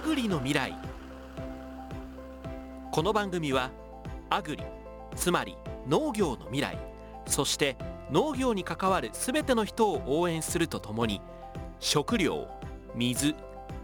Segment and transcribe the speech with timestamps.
[0.00, 0.74] アグリの未来。
[2.90, 3.70] この番組は
[4.30, 4.64] アグリ
[5.14, 6.78] つまり農業の未来
[7.26, 7.76] そして
[8.10, 11.20] 農業に関わる全ての人を応援するとともに
[11.80, 12.48] 食料
[12.94, 13.36] 水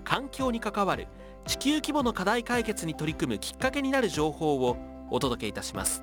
[0.05, 1.07] 環境に関わる
[1.47, 4.79] 地球規模の課題解決に取り組むきっかけになる情報を
[5.11, 6.03] お届けいたします。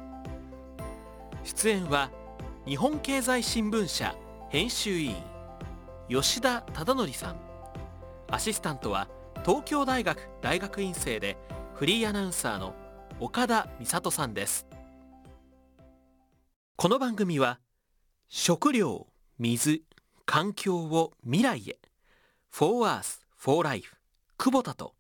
[1.44, 2.12] 出演は
[2.68, 4.16] 日本経済新聞社
[4.50, 5.16] 編集委員
[6.08, 7.36] 吉田忠則さん。
[8.30, 9.08] アシスタントは
[9.46, 11.36] 東京大学大学院生で
[11.74, 12.74] フリーアナウンサーの
[13.20, 14.66] 岡田美里さんです。
[16.78, 17.60] この番組は
[18.30, 19.08] 食料
[19.38, 19.84] 水
[20.26, 21.78] 環境を未来へ
[22.52, 23.98] For Earth for Life
[24.38, 24.96] 久保田と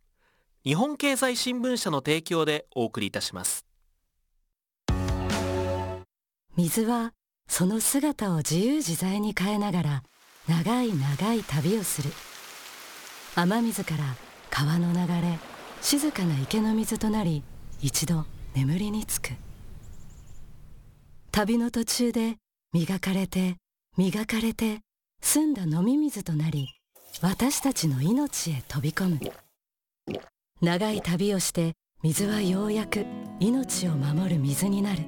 [0.65, 3.65] 日本経済新聞社の提供でお送りいたします。
[6.57, 7.13] 水は
[7.47, 10.03] その姿を自由自在に変えながら
[10.49, 12.11] 長い長い旅をする。
[13.35, 14.03] 雨水から
[14.55, 15.39] 川の流れ
[15.81, 17.41] 静かな池の水となり
[17.81, 19.31] 一度眠りにつく。
[21.31, 22.35] 旅の途中で
[22.71, 23.55] 磨かれて
[23.97, 24.81] 磨かれて
[25.23, 26.67] 澄んだ飲み水となり
[27.19, 29.19] 私たちの命へ飛び込む。
[30.61, 31.73] 長い旅をして
[32.03, 33.07] 水はようやく
[33.39, 35.01] 命を守る水になる。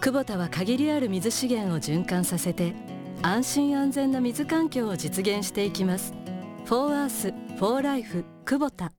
[0.00, 2.74] クボタは限りある水資源を循環させて
[3.22, 6.12] 安心安全な水環境を実現していきます
[6.66, 8.92] 「フォーアースフォーライフ久保田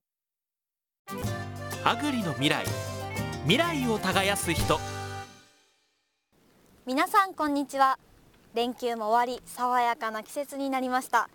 [1.83, 2.63] アグリの未来。
[3.41, 4.79] 未来を耕す人。
[6.85, 7.99] 皆さんこんにちは。
[8.53, 11.29] 連休も終わり爽やかな季節になりました。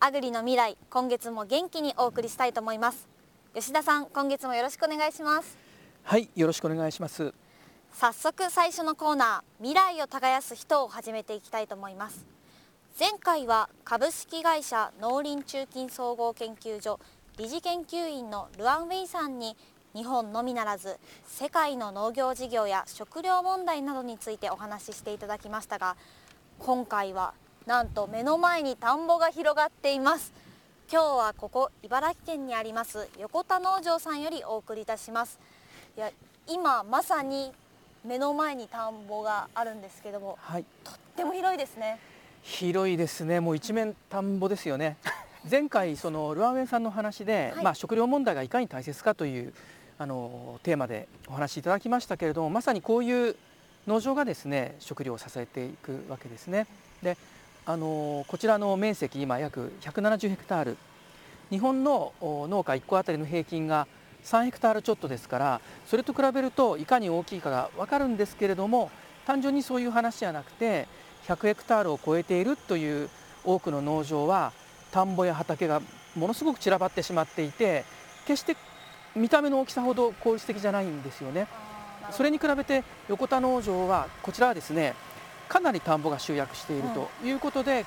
[0.00, 3.08] アグリの未来今月も元気にお送りしたいと思います。
[3.54, 5.56] 吉田さん今月もよろしくお願いします。
[6.02, 7.32] はいよろしくお願いします。
[7.94, 12.24] 早速最初のコーナー未来を耕す人を始めていきたいと思います
[13.00, 17.00] 前回は株式会社農林中金総合研究所
[17.38, 19.56] 理事研究員のルアン・ウェイさんに
[19.94, 25.96] 日本のみならず世界の農業事業や食料問題などについてお話ししていただきましたが
[26.58, 27.32] 今回は
[27.64, 30.34] なんと目の前に田んぼが広がっています。
[30.92, 35.40] 今日はここ茨城県にあります横田農場さんよりお送りいたします。
[35.96, 36.10] いや
[36.46, 37.50] 今まさに
[38.04, 41.98] 目の前に田んぼがあるんですけども、はい、とっても広いですね
[42.42, 43.40] 広いですね。
[43.40, 44.96] もう一面田んぼですよね。
[45.50, 49.54] 前回そのルアンウェンさんの話で、はい、まあ、食料問題がいかに大切かという
[49.98, 53.36] あのテーマでお話しいただきましたけれどもまさにこういう
[53.86, 56.66] 農場がですね食料を支えていくわけですね。
[57.02, 57.16] で
[57.66, 60.76] あのこちらの面積今約170ヘクタール。
[61.50, 63.88] 日本の農家1個あたりの平均が
[64.24, 68.90] 3ヘクタールちょっとですからそれと比べるといかに大きいかが分かるんですけれども
[69.26, 70.86] 単純にそういう話じゃなくて
[71.30, 73.08] 100ヘクタールを超えているという
[73.44, 74.52] 多くの農場は
[74.90, 75.80] 田んぼや畑が
[76.16, 77.84] ものすごく散らばってしまっていて
[78.26, 78.56] 決して
[79.14, 81.46] 見た目の大きさほど効率的じゃないんですよね。
[82.10, 84.94] それに比べて横田農場はこちらはですね
[85.48, 87.84] かなり田んぼが集約しているということで、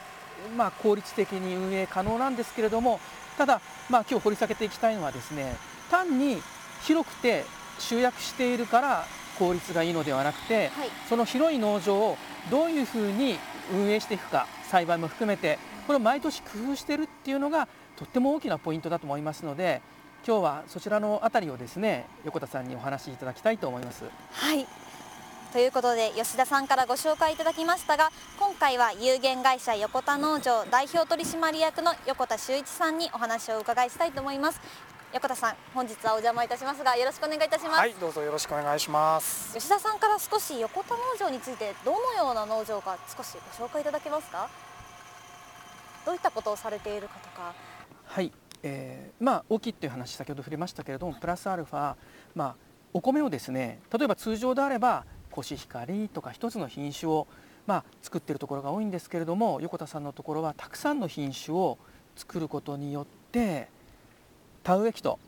[0.49, 3.01] うん、まあ、効率的に運営可能なんですけれども
[3.37, 5.57] ただ、まあ、今日掘り下げていきたいのはですね
[5.91, 6.41] 単に
[6.83, 7.43] 広くて
[7.79, 9.05] 集約しているから
[9.37, 12.17] 効率がいいのではなくて、はい、その広い農場を
[12.49, 13.37] どういうふうに
[13.71, 19.81] 運営していくか栽培も含めてこれを毎年工夫してるっていうのがとっても大きなポイントだと思いますので
[20.25, 24.05] 今日はそちらのあたりをですね横田さんにお話しいただきたいと思います。
[24.31, 24.65] はい
[25.51, 28.09] ということで吉田さんからご紹介いただきましたが
[28.39, 34.59] 今回は有限会社横田農場代表取締役の横田修一さんにお話をお伺いしたいと思います
[35.13, 37.77] 横田さん本日はお邪魔いたしますがよろしくお願いいたします。
[37.77, 39.53] はいどうぞよろしくお願いします。
[39.53, 44.49] 吉田さんから少し横田農場についてどのような農場か少しご紹介いただけますか？
[46.03, 47.53] どういったことをされているかとか。
[48.05, 48.31] はい
[48.63, 51.93] えー、まあ大きいっていう話先ほど触れましたけれどもプラスアルファ
[52.33, 52.55] まあ
[52.91, 57.27] お米をですね例えば通常であればコシヒカリとか一つの品種を
[57.65, 61.77] まあ、作っているところが多いんですけれども横田さんのところはたくさんの品種を
[62.17, 63.69] 作ることによって
[64.63, 65.19] 田植え機と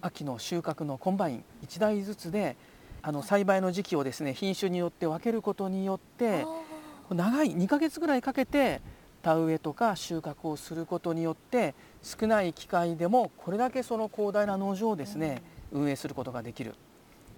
[0.00, 2.56] 秋の収穫のコンバイン1台ずつで
[3.02, 6.44] あの栽培の時期をですね品種によって分けることによって
[7.08, 8.80] 長い2ヶ月ぐらいかけて
[9.22, 16.74] 田植えとか収穫をすることによって少ない機械でもこれだけその広大な農場をですね運営することができる。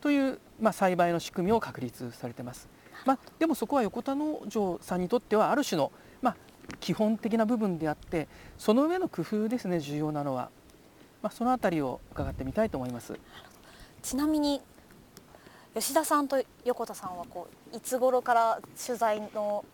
[0.00, 2.68] という、まあ、栽培の仕組みを確立されてます。
[3.04, 5.90] まあ、でもそこは横田農場さんにとってはある種の、
[6.22, 6.36] まあ、
[6.80, 10.50] 基本的な部分であってその上の工夫ですね重要なのは、
[11.26, 13.18] まあ、そのあたりを伺ってみたいと思います。
[14.00, 14.62] ちなみに
[15.74, 19.64] 吉田さんと横田さんはこういつ頃から取材の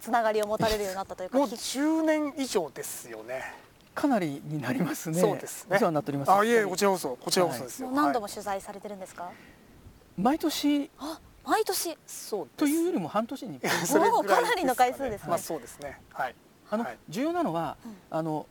[0.00, 3.44] つながりを持たれるようになったというかもう10年以上ですよね。
[3.94, 5.20] かなりになりますね。
[5.20, 5.76] そうですね。
[5.76, 6.32] お世話になっております。
[6.32, 9.30] あいえこちらこそこちらこそですよ、もう何度はいも取材されてるんですか、
[10.18, 10.90] 毎年。
[10.98, 11.96] あ毎年。
[12.08, 12.56] そうです。
[12.56, 13.60] というよりも半年に。
[13.84, 15.28] それぐらいおーかなりの回数ですね。
[15.28, 16.00] まあそうですね。
[16.12, 16.34] はい。
[16.68, 16.98] あの、はい。
[17.08, 17.96] 重要なのは、うん。
[18.10, 18.46] あの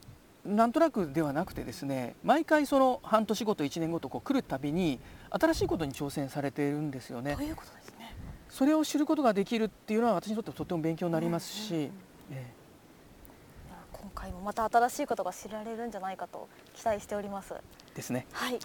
[0.45, 4.99] なんとなくではなくてですね毎回その半年ごと1年ごとこう来るたびに
[5.29, 7.35] 新しいことに挑戦されているんですよね。
[7.35, 8.15] ということですね。
[8.49, 11.91] それを知ることができるっていうのは私にとってはとても勉強になりますし、うんうんうん。
[12.31, 17.55] えいや今回もまた新しいことが知られるんじゃないかと期待しております。
[17.55, 18.27] えですね。
[18.31, 18.59] はい、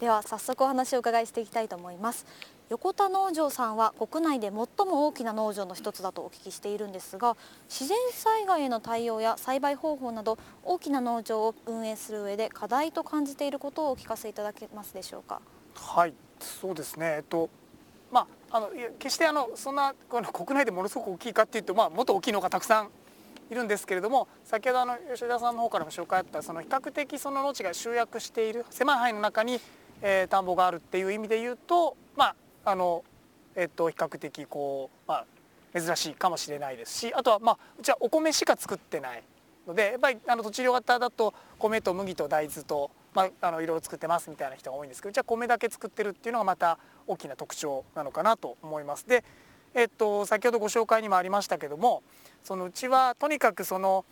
[0.00, 2.26] では早速お話をお伺いしていきたいと思います
[2.72, 4.52] 横田農場さんは国内で最
[4.86, 7.36] も大きな農場の一つだとお聞きしているんですが
[7.68, 15.42] 自然災害への対応や栽培方法など大きな農場を運営する上で課題と感じていることをお聞かせいただけますでしょうか？
[15.74, 17.16] はいそうですね。
[17.16, 17.50] えっと
[18.10, 22.88] まああの決してあのそんなこの国内でものすごく大きいかっていうとまあもっと大きいのがたくさん
[23.50, 29.60] いるんですけれども先ほどあの吉田さんの方からも紹介あったその比較的その農地が集約している狭い範囲の中に、
[30.00, 33.04] えー田んぼがあるっていう意味で言うとまああの
[33.54, 35.26] えっと比較的こうまあ
[35.78, 39.22] 珍しいかもしれないですしあとはまあうちはお米しか作ってない
[39.66, 49.08] のでやっぱりあの土地量型だと米と麦と大豆と、まあ、あのいろいろ作ってますみたいな人が多いんですけどうちは米だけ作ってるっていうのがまた大きな特徴なのかなと思います。
[49.08, 49.24] で、
[49.74, 52.02] えっと、先ほどご紹介にもありましたけども
[52.44, 54.04] そのうちはとにかくその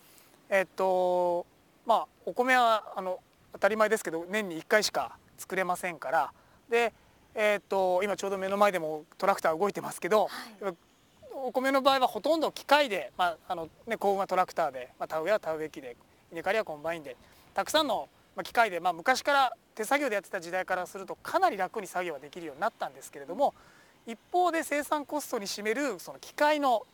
[0.49, 1.47] えっと
[1.87, 3.21] まあお米はあの
[3.53, 6.33] 当たり前ですけど年に1回しか作れませんから
[6.69, 6.93] で、
[7.35, 10.29] えっと、今ちょうど目の前でもトラクター動いてますけど、
[11.33, 15.97] お米の場合はほとんど機械で、まああのね、耕うんはトラクターで、まあ、田植えは田植え機で
[16.33, 17.17] 稲刈りはコンバインで
[17.55, 23.55] たくさんのまあ機械で、まあ、昔から手作業でやってた時代からするとかなり楽に作業ができるようになったんですけれども
[24.07, 26.85] 一方で生産コストに占めるその機械の、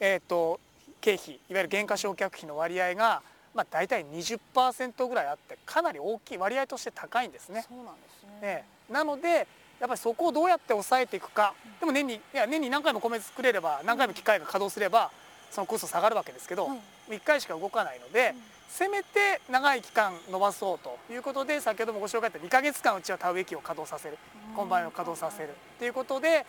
[0.00, 0.60] えー、と
[1.00, 3.22] 経費いわゆる減価償却費の割合が、
[3.54, 7.64] まあ、大体20%ぐらいあってかなり大きい割合として高いんですね。
[7.68, 8.38] そうなんですね。
[8.42, 9.46] ええなので
[9.80, 11.54] やっぱりそこをどうやって抑えていくか。
[11.80, 15.10] でも年にいや年に何回も米作れれば何回も機械が稼働すれば
[15.50, 16.78] そのコスト下がるわけですけど、はい。
[17.14, 18.34] 1回しか動かないので、
[18.68, 24.18] せめて長い期間伸ばそうということで先ほどもご紹介あった2ヶ月間うちは田植え機を稼働させる
[24.54, 26.44] コンバインを稼働させるっていうことで、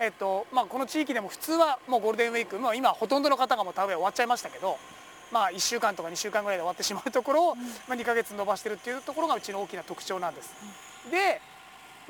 [0.00, 4.78] えっとまあ、この地域でも普通はもうゴールデンウィーク、まあ、今ほとんどの方がもう田植え終わっちゃいましたけど、
[5.30, 10.52] まあ、1週間とか2週間ぐらいで終わってしまうところを、まあ、2ヶ月伸ばしてるっていうところがうちの大きな特徴なんです。
[11.10, 11.40] で、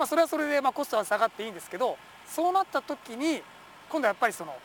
[0.01, 3.43] まあ、それはそれでまあコストは下がっていいんですけどそうなった時に
[3.91, 4.57] 今度はやっぱりその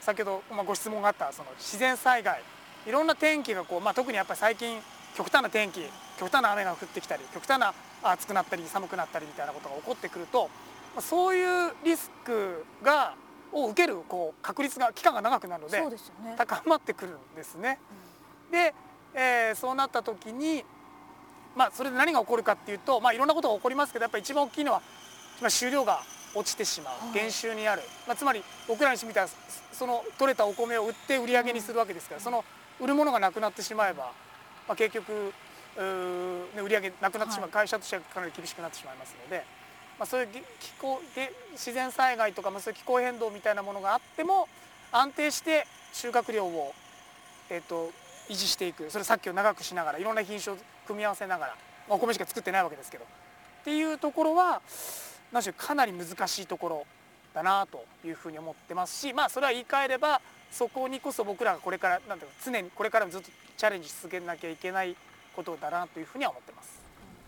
[0.00, 2.40] 先ほどまあご質問があったその自然災害。
[2.86, 4.78] いろんな天気がこう、まあ、特にやっぱり最近
[5.16, 5.80] 極端な天気
[6.18, 10.50] 極端な雨が降ってきたり極端な暑くなったり寒くなったりみたいなことが起こってくると
[10.94, 13.14] まあそういうリスクが
[13.52, 16.34] を受けるこう確率が期間が長くなるのでね。
[16.36, 17.78] 高まってくるんですね。
[18.52, 18.74] で、
[19.14, 20.64] えーそうなった時に、
[21.56, 24.82] まあ、それで何が起こるかっていうと、まあ、いろんなことが起こりますけどやっぱり一番大きいのは、
[25.40, 26.00] まあ、収量が
[26.34, 27.14] 落ちてしまうはい。
[27.14, 29.36] 減収にある、まあ、つまり僕らにしてみたらそ
[29.72, 32.44] その取れたお米を売って売り上げにするわけですからその
[32.80, 34.12] 売るものがなくなってしまえば、
[34.68, 35.32] まあ、結局
[35.76, 39.44] ね売り上げなくなってしまう、会社としてはかなり厳しくなってしまいますので、
[39.98, 44.48] まあ、そういうぎ気候で自然災害とか、まあ、そういう気候変動みたいなものがあっても
[44.92, 46.72] 安定して収穫量を、
[47.50, 47.90] えっと
[48.28, 48.90] 維持していく。
[48.90, 51.56] それさっきを長くしながらいろんな品種を組み合わせながら、
[51.88, 53.04] まあ、お米しか作ってないわけですけど。
[53.04, 54.60] っていうところは
[55.32, 56.86] 何しょうかなり難しいところ
[57.32, 64.94] だなというふうに思ってますしまあそれは言い換えればそこにこそ僕らがこれからなんていうか常にこれからもずっとチャレンジし続けなきゃいけない
[65.34, 66.80] ことだなというふうには思ってます。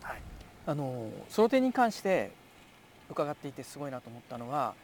[0.03, 0.23] はい。
[0.67, 2.31] あのその点に関して
[3.11, 4.75] 伺っていてすごいなと思ったのは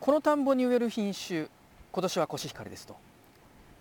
[0.00, 1.48] この田んぼに植える品種
[1.92, 2.96] 今年はコシヒカリですと。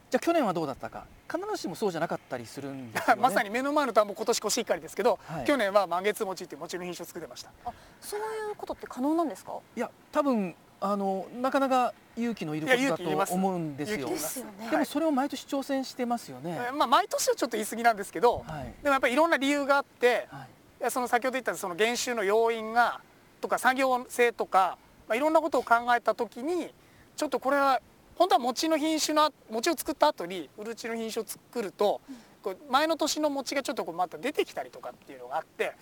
[0.10, 1.06] じゃあ去年はどうだったか。
[1.30, 3.22] 必ずしもそうじゃなかったりするんですよね。
[3.24, 5.46] まさに目の前の田んぼ今年コシヒカリですけど、はい。
[5.46, 7.52] 去年は満月餅っていう餅の品種を作ってました。
[7.66, 8.24] あそうい
[8.54, 9.54] うことって可能なんですか？
[9.76, 14.08] いや多分あのなかなか勇気のいることだと思うんですよ。
[14.08, 14.70] ですよね。
[14.70, 18.74] でもそれを毎年挑戦してますよね、えーまあ毎年はちょっと言い過ぎなんですけど、はい。
[18.82, 20.46] でもやっぱりいろんな理由があって、は
[20.88, 20.92] い。
[20.92, 23.02] その先ほど言ったその減収の要因が
[23.42, 26.74] とか作業性とか、まあ、いろんなことを考えた時に
[27.16, 27.82] ちょっとこれは
[28.18, 32.02] 本当は餅の品種の餅を作った後にうるちの品種を作ると、
[32.42, 35.74] こう前の年の餅がちょっとこうまた出てきたりとかっていうのがあって、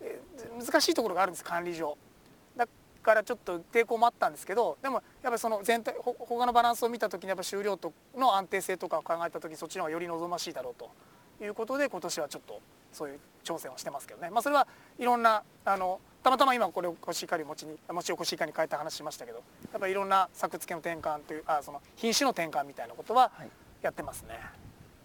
[0.00, 1.96] えー難しいところがあるんです管理上。
[2.56, 2.66] だ
[3.02, 12.60] からちょっと抵抗もあったんですけどでもやっぱりその全体ほ他のバランスを見た時にやっぱ収量との安定性とかを考えた時そっちの方がより望ましいだろうということで今年はちょっと
[12.94, 14.66] そういう挑戦をしてますけどね、まあ、それは
[14.98, 19.38] いろんなあのたまたま今これをコシヒカリ餅に餅をコシヒカリに変えた話しましたけど
[19.72, 23.50] やっぱりいろんな作付けの転換というあその品種の転換みたいなことははい。
[23.84, 24.40] やってますね。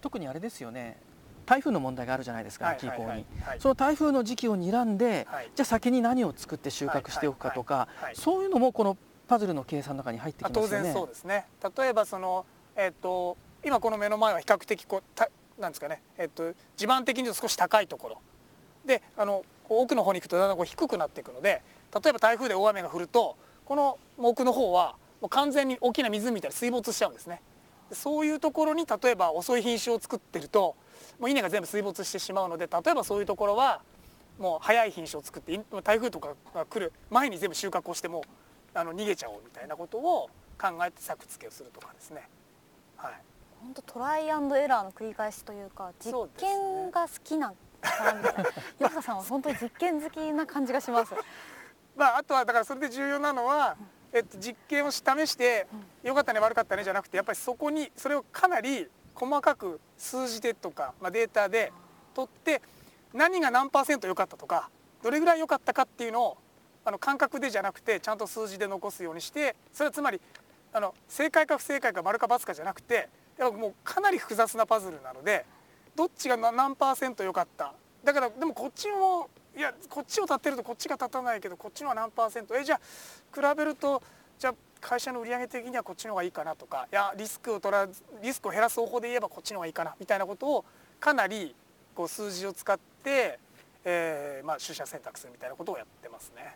[0.01, 0.97] 特にあれですよね。
[1.45, 3.59] 台風の問題があるじゃないですか、はい秋以降に、はいはいはい。
[3.59, 5.51] その台風の時期を睨んで、はい。
[5.53, 10.77] じゃあ先に何を作って収穫しておくかとか、はいはいはいそういうのもこのパズルの計算の中に入ってきあますよね。
[10.77, 11.45] 当然そうですね。
[11.77, 15.27] 例えばその、えっと今この目の前は比較的こうた
[15.59, 18.21] なんですかね、えっと地盤的に少し高いところ。
[18.85, 21.61] であの奥の方に行くとだんだんこう低くなっていくので
[21.93, 27.41] 例えば台風で大雨が降るとこの奥の方はもう完全に大きな湖みたいに水没しちゃうんですね。
[27.91, 30.75] そういうところに例えば遅い品種を作ってると
[31.19, 33.81] もう稲が全部水没してしまうので例えばそういうところは
[34.39, 38.23] もう早い品種を作って台風とかが来る前に全部収穫をしても
[38.73, 42.27] あの逃げちゃおうみたいなことを考えて作付けをするとかですね。
[42.95, 43.13] はい、
[43.61, 48.83] 本当トライアンドエラーの繰り返しというか実験が好きな感じ。
[48.83, 51.13] 吉田さんは本当に実験好きな感じがします。
[51.95, 53.75] まあ、あとはだからそれで重要なのは、
[54.13, 55.67] えっと、実験をし試して
[56.01, 61.73] 良かったね悪かったねじゃなくてやっぱりそこにそれをかなり細かく数字でとか、まあ、データで
[62.15, 62.61] 取って
[63.13, 64.69] 何が何パーセント良かったとか
[65.03, 66.37] どれぐらい良かったかっていうのを
[66.85, 70.21] あの感覚でじゃなくてちゃんと数字で残すようにしてそれはつまり
[70.71, 73.09] あの正解か不正解か丸か×かじゃなくて
[73.39, 75.45] もうかなり複雑なパズルなので
[75.95, 77.73] どっちがな何パーセント良かった。
[78.03, 82.55] だからでもこっちもいやこっちを立てるとこっちが立たないけどこっちのは何パーセント。
[82.55, 82.79] えじゃあ
[83.49, 84.01] 比べると
[84.37, 90.65] じゃあ会社の売上的にはこっちの方がいいかなとかいやリスクを取らずリスクを減らす方法で言えばこっちの方がいいかなみたいなことを
[90.99, 91.53] かなり
[91.95, 93.39] こう数字を使って、
[93.83, 96.55] えーまあ、取捨選択するみたいなことをやってますね。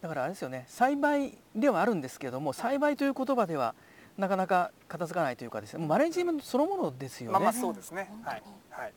[0.00, 3.74] だからあれですよね栽培ではあるんですけれども栽培という言葉では
[4.18, 7.32] なかなか片付かないというかですねマネジメントそのものですよね。
[7.32, 8.18] まあまあそうですね本。
[8.24, 8.42] 当にはい
[8.82, 8.92] はい。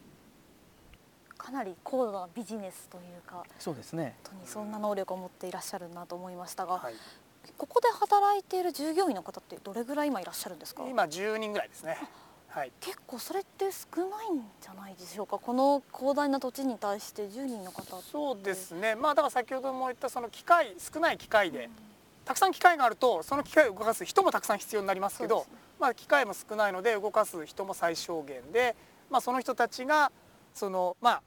[1.37, 6.93] かなり高度なビジネスというかそうですね本当にそんな能力を持っていらっしゃるなと思いましたが、はい、
[7.57, 10.83] ここで働いている従業員の方ってどれぐらい今いらっしゃるんですか？
[10.87, 11.97] 今10人ぐらいですね。
[12.49, 12.71] はい。
[12.79, 15.39] 結構それって少ないんじゃないでしょうか？
[15.39, 18.95] この広大な土地に対して10人の方ってそうですね。
[18.95, 21.69] まあだから先ほども言ったその機械少ない機械で、
[22.31, 25.45] たくさん機械があるとその機械を動かす人もたくさん必要になりますけど、
[25.81, 28.73] まあ機械も少ないので動かす人も最小限で、
[29.09, 30.13] まあその人たちが
[30.53, 31.19] そのま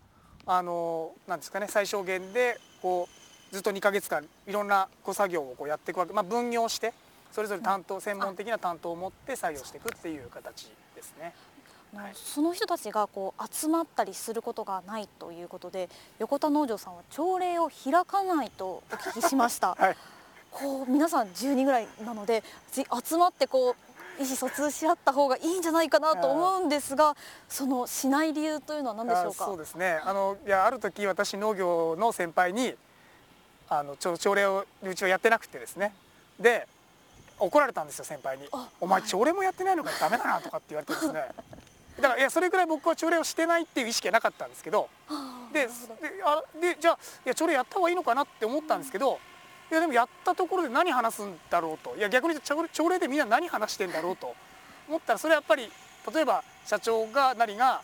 [0.46, 3.06] ああのなんですかね最小限でこ
[3.50, 6.94] うずっと2ヶ月間いろんなこう作業をこうやっていくわけ、まあ分業して
[7.32, 11.34] それぞれ担当、専門的な担当を持って作業していくっていう形ですね。
[11.94, 12.12] はい。
[12.14, 19.96] その人たちがこう集まったりすることがないということで横田農場さんは朝礼を開かないとお聞きしました、 はい
[20.54, 23.70] こう皆さん10人ぐらいなのでぜ集まってこ
[24.18, 27.16] う意思疎通し合った方がいいんじゃないかなと思うんですが
[27.49, 29.44] そのしない理由というのは何でしょうか？
[29.44, 30.00] あそうですね。
[30.04, 32.75] あのいやある時私農業の先輩に
[33.68, 35.92] あのちょ朝礼をうちはやってなくてですね。
[36.38, 36.68] で
[37.40, 38.46] 怒られたんですよ先輩に。
[38.52, 41.25] あ「お前朝礼もやってないのかダメだな」とかって言われてですね。
[42.00, 44.88] だからいやそれぐらい僕は朝礼をしてないっていう意識はなかったんですけど。
[45.52, 45.73] でで
[46.25, 49.18] あでじゃあいや朝礼やった方がいいのかなって思ったんですけど
[49.71, 51.97] いやでもやったところで何話すんだろうと。
[51.97, 54.35] いや逆に言うと朝礼でみんな何話してんだろうと。
[54.88, 55.71] 思ったらそれはやっぱり
[56.12, 57.80] 例えば社長が何が、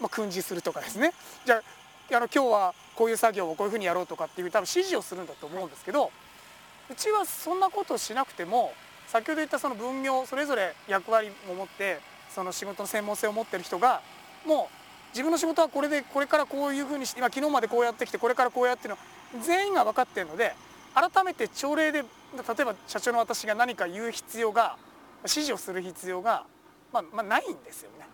[0.00, 1.12] まあ、訓示するとかですね。
[1.44, 1.62] じゃ
[2.12, 6.10] ああの今日はこういう作業をこういうふうにやろうとかっていう多分指示をするんだと思うんですけど
[6.90, 8.74] うちはそんなことをしなくても
[9.06, 14.02] 先ほど言ったその分業それぞれ役割を持ってその仕事の専門性を持ってる人が
[14.46, 18.98] もう自分の仕事はこれでこれからこういうふうにして今昨日までこうやってきてこれからこうやっての
[19.42, 20.54] 全員が分かってるので
[20.94, 22.06] 改めて朝礼で例
[22.60, 24.76] えば社長の私が何か言う必要が
[25.22, 26.44] 指示をする必要が、
[26.92, 28.06] まあ、まあないんですよね。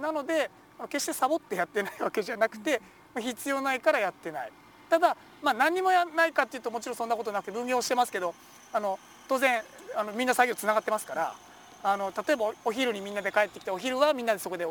[0.00, 0.50] なので
[0.88, 2.82] 決してサボってやってないわけじゃなくて
[3.18, 4.52] 必要ないからやってない
[4.90, 8.34] ただ、まあ、何にもやらないかっていうともちろんそんなことなくて分業してますけど
[8.72, 9.62] あの当然
[9.96, 11.34] あのみんな作業つながってますから
[11.82, 14.66] あの例えばお昼にみんなで帰ってきてお昼はみんなでそこで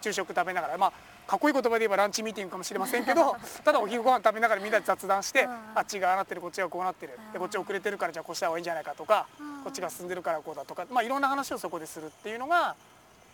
[0.00, 0.92] 昼食食べながらまあ
[1.32, 3.34] かっこいい言葉で言えばランチミーティングかもしれませんけど
[3.64, 9.26] ただお昼ご飯食べながらみんなで雑談してあっちがああなってるこっちがこうなってるでこっち遅れてるからじゃあこうした方がいいんじゃないかとか
[9.64, 12.76] こっちが進んでるからこうだとか、まあ、いろんな話をそこでするっていうのが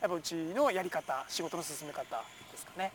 [0.00, 2.92] やっぱうちのやり方仕事の進め方ですかね。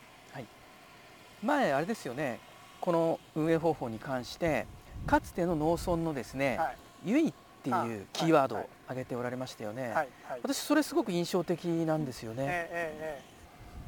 [1.43, 2.39] 前あれですよね
[2.79, 4.65] この運営方法に関して
[5.05, 8.67] かつての農村のですねはい「ゆい」ってあいうキーワードをはい。
[8.85, 10.07] 挙げておられましたよね、はいはい。
[10.43, 13.32] 私それすごく印象的なんですよね、ええええええ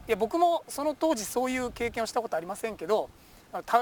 [0.07, 3.09] いや僕もその当時そういう経験をしたことありませんけど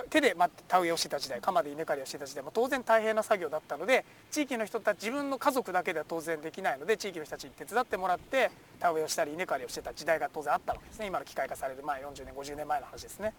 [0.09, 0.35] 手で、
[0.67, 13.33] 田植えをしてた時代鎌で稲刈りをしてた時代も当然大変な作業だったので地域の人たち自分の家族だけでは当然できないので地域の人たちに手伝ってもらって田植えをしたり稲刈りをしてた時代が当然あったわけですね今の機械化される前40年50年前の話ですね。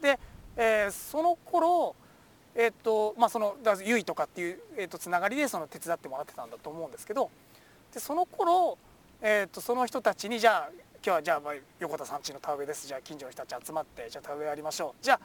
[0.00, 0.18] で、
[0.56, 1.94] えーその頃
[2.54, 7.30] えっとまあそのだからゆいとかっていう、えっとつながりでその手伝ってもらってたんだと思うんですけど
[7.92, 8.78] でその頃、
[9.20, 10.70] えっとその人たちにじゃあ
[11.06, 12.86] 日はじゃあまあ横田さんちの田植えです。
[12.86, 15.04] じゃあ近所の人たち集まってじゃあ田植えやりましょう。
[15.04, 15.20] じゃあ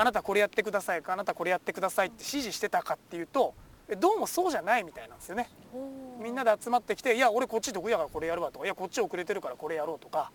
[0.00, 3.54] あなたこれやってくださいかあなたこれやってくださいって指示してたかっていうと
[3.88, 5.48] えどうもそうじゃないみたいなんですよね。
[6.20, 10.30] みんなで集まってきて「いや俺こっち得意だからこれやるわ」とか「いやこっち遅れてるからこれやろう」とか、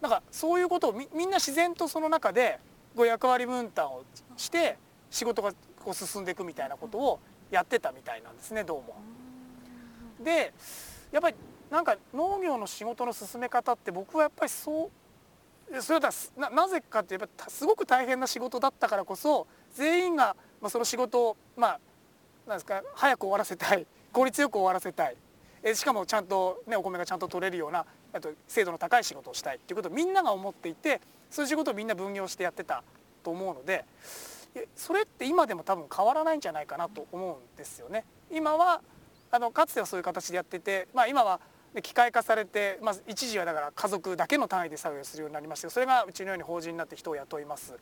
[0.00, 2.58] なんかそういうことをみみんな自然とその中で
[2.96, 4.04] こう役割分担を
[4.36, 4.78] して
[5.10, 5.52] 仕事が
[5.84, 7.20] こう進んでいくみたいなことを
[7.50, 8.96] やってたみたいなんですねどうも。
[10.20, 10.52] で
[11.12, 11.36] やっぱり
[11.70, 14.90] なんか農業の仕事の進め方って僕はやっぱりそ
[15.74, 21.80] うそれだななぜかってやっぱすごく大変な仕事だったからこそ全員が、まあ、その仕事をまあ
[22.46, 25.16] なんですか早く終わらせたい効率よく終わらせたい
[25.62, 32.82] えしかもちゃんと、ね、お米がちゃんと取れるようなあと精度の高い仕事をしたいっていうことをみんなが思っていてそういう仕事をみんな分業してやってた
[33.22, 33.84] と思うので
[34.74, 38.04] それって今でも多分変わらないんじゃないかなと思うんですよね。
[38.32, 38.80] 今は
[39.30, 41.38] あのかつてはそういう形でやってて、まあ、今は
[41.82, 47.74] 機械化されて、まあ、一時はだから家族だけの単位で作業するようになりましたそれがうちのように法人になって人を雇います。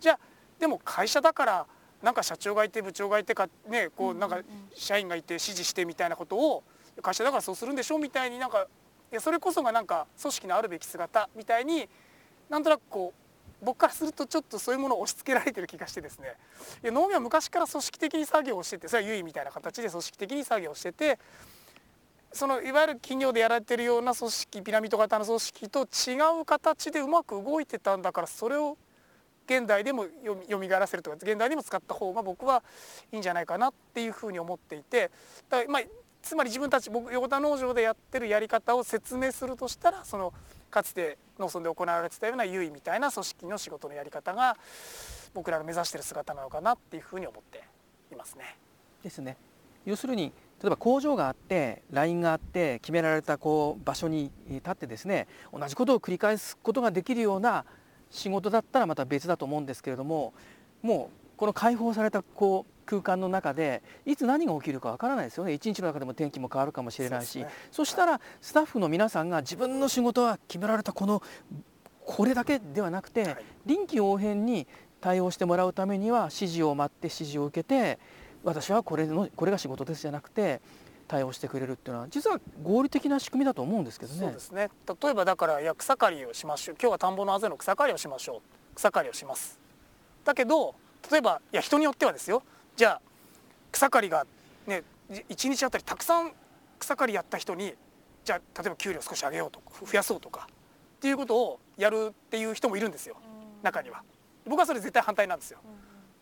[0.00, 0.18] じゃあ
[0.58, 1.66] でも会社だから
[2.02, 4.40] なんか社長がいて部長がいてかねこうなんか
[4.74, 6.62] 社員がいて指示してみたいなことを
[7.02, 7.98] 会社だからそうするんでしょ？
[7.98, 8.66] みたいになんか
[9.12, 11.88] いやそれこそがなんか組織のあるべき姿みたいに
[12.48, 13.12] なんとなくこ
[13.62, 16.34] う僕からするとちょっとそういうものを押し付けられてる気がしてですね。
[16.82, 21.18] いや農業は昔から組織的に作業をしててそれは優位みたいな形で組織的に作業をしてて
[22.34, 28.76] そのいわゆる企業でやられてるような組織ピラミッド型の組織と違う形でうまく動いてたんだからそれを
[29.46, 30.06] 現代でも
[30.48, 32.62] よみがえらせるとか現代にも使った方が僕は
[33.12, 35.10] いいんじゃないかなっていうふうに思っていて
[35.48, 35.82] だからまあ
[36.22, 40.32] つまり自分たち僕横田農場でやってるやり方を説明するとしたらその
[40.70, 44.56] かつて農村で行われてたような優位みたいな組織の仕事のやり方が
[45.34, 47.62] 僕らが目指してる姿なのかなっていうふうに思って
[48.10, 48.56] いますね。
[49.02, 49.36] ですね。
[49.84, 50.32] 要するに
[50.62, 57.64] 例えば工場があってラインがあって決められたこう場所に立ってですね同じことを繰り返すことができるような
[58.10, 60.32] 仕事だったらまた別だと思うんですけれども
[60.82, 65.52] もうこの開放されたこう空間の中でいつ何が起きるかわからないですよね。
[65.52, 67.44] 一日の中でも天気も変わるかもしれないし。
[67.72, 71.22] そ、ね,、したらスタッフの皆さんが自分の仕事は決められたこの
[72.04, 73.36] これだけではなくて、はい、
[73.66, 74.66] 臨機応変に
[75.00, 77.98] 対応してもらうためには指示を待って指示を受けて
[78.44, 80.60] 私はこれのこれが仕事ですじゃなくて
[81.08, 84.20] 対応してくれるっていうのは実は合理的な仕組みだと思うんですけどね。
[84.20, 84.70] そうですね
[85.02, 89.58] 例えばだからいや草刈りをしましょう今日は田んぼのあぜの草刈りをしましょう草刈りをします。
[90.24, 90.74] だけど
[91.10, 92.42] 例えばいや人によってはですよ
[92.76, 93.00] じゃあ
[93.72, 94.26] 草刈りが
[94.66, 96.32] ね1日あたりたくさん
[96.78, 97.74] 草刈りやった人に
[98.24, 103.16] じゃあ例えば給料少し上げようとか増やそうとかっていうことをやるっていう人もいるんですよ
[103.62, 104.02] 中には。
[104.46, 105.58] 僕はそれ絶対反対なんですよ。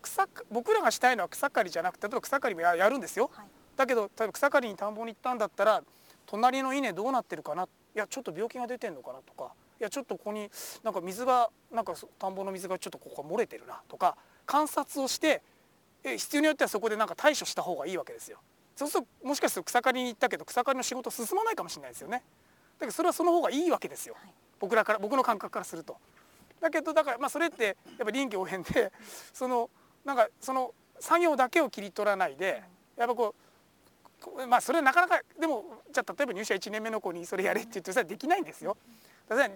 [0.03, 3.31] 草僕らがしたいのは草刈りじゃなくて例えば草刈りもやるんですよ。
[3.33, 5.81] はいだけど例えば草刈りに田んぼに行ったんだったら
[6.27, 7.63] 隣の稲どうなってるかな？
[7.63, 10.47] いやちょっと病気が出てんのかなとかいやちょっとここに
[10.83, 15.41] なんか水がなんか田んぼの水がちょっとここ漏れてるなとか観察をして
[16.03, 18.37] え必要によってはそこでなんか対処した方がいいわけですよ。
[18.75, 22.21] そうするともしかすると草刈りに行ったけど草刈りの仕事進まないかもしれないですよね。
[22.77, 24.15] だけどそれはその方がいいわけですよ。
[24.59, 25.97] 僕らから僕の感覚からすると。
[26.61, 28.91] だけどだからまあそれってやっぱり臨機応変で
[29.33, 29.71] その
[30.05, 32.63] なんかその作業だけを切り取らないで
[32.97, 33.35] やっぱこ
[34.37, 38.77] うまあそれなかなかでもじゃあ例えば入社1年目の子にそれやれって言ってそれはできないんですよ。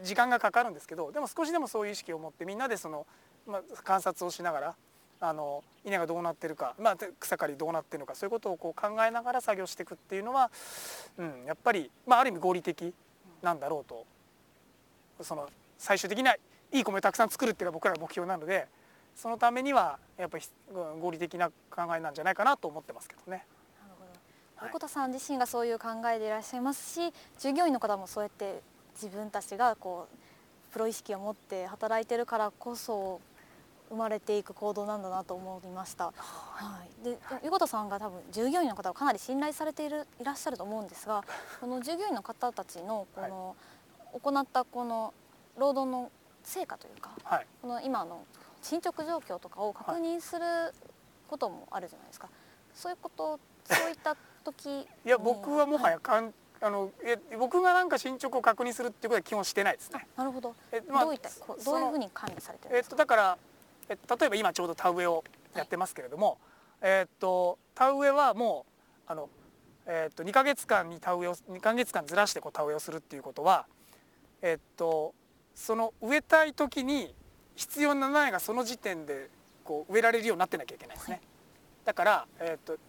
[0.03, 3.05] 時間がかかるんですけどでも少しでもそういう意識を持ってみんなでその、
[3.45, 4.75] まあ、観察をしながら
[5.19, 10.49] あの稲がどうなってるか、まあ、草刈りどうなってるのかそういうことをこう考えながら作業していくっていうのは、
[11.17, 12.93] うん、やっぱり、まあ、ある意味合理的
[13.41, 14.05] なんだろうと。
[15.21, 16.35] その最終的には
[16.71, 18.67] いい米をたくさん作るっていうのが僕らの目標なので
[19.17, 20.43] そのためにはやっぱり
[21.01, 23.45] 合理的な考えなんじゃないかなと思ってますけどね。
[24.61, 28.61] 横田さん自身がそういう考えでいらっしゃいますし従業員の方もそうやって
[28.95, 33.21] 自分たちがこうプロ意識を持って働いてるからこそ
[33.89, 36.11] 生まれていく行動なんだなと思いました。
[36.15, 41.23] はい、で横田さんが多分従業員の方をかなり信頼されているいらっしゃると思うんですが
[41.61, 43.55] この従業員の方たちのこの、
[44.11, 45.13] はい、行ったこの
[45.57, 46.11] 労働の
[46.43, 48.25] 成果というか、はい、この今の
[48.67, 50.45] 進捗状況とかを確認する
[51.29, 52.27] こともあるじゃないですか。
[52.73, 60.05] そういうことそういった時 いや僕はもはやかん、あのえ僕がなんか進捗を確認するっていうことは基本してないですね。
[60.17, 60.53] なるほど。
[60.71, 62.95] えまあ、どういったどういうふうに管理されてるんですか？
[62.95, 63.37] えっとだから
[63.89, 65.23] え例えば今ちょうど田植えを
[65.55, 66.37] やってますけれども、はい、
[66.81, 68.65] えっと田植えはも
[69.07, 69.29] うあの
[69.85, 73.65] えっと2か月間に田植えを2か月間ずらしてこう田植えをするっていうことは
[74.41, 75.15] えっと
[75.55, 77.15] その植えたい時に
[77.57, 79.29] 必要な苗がその時点で
[79.65, 81.15] こう植えられるようになってなきゃいけないですね。
[81.15, 81.23] はい、
[81.85, 82.79] だからえっとう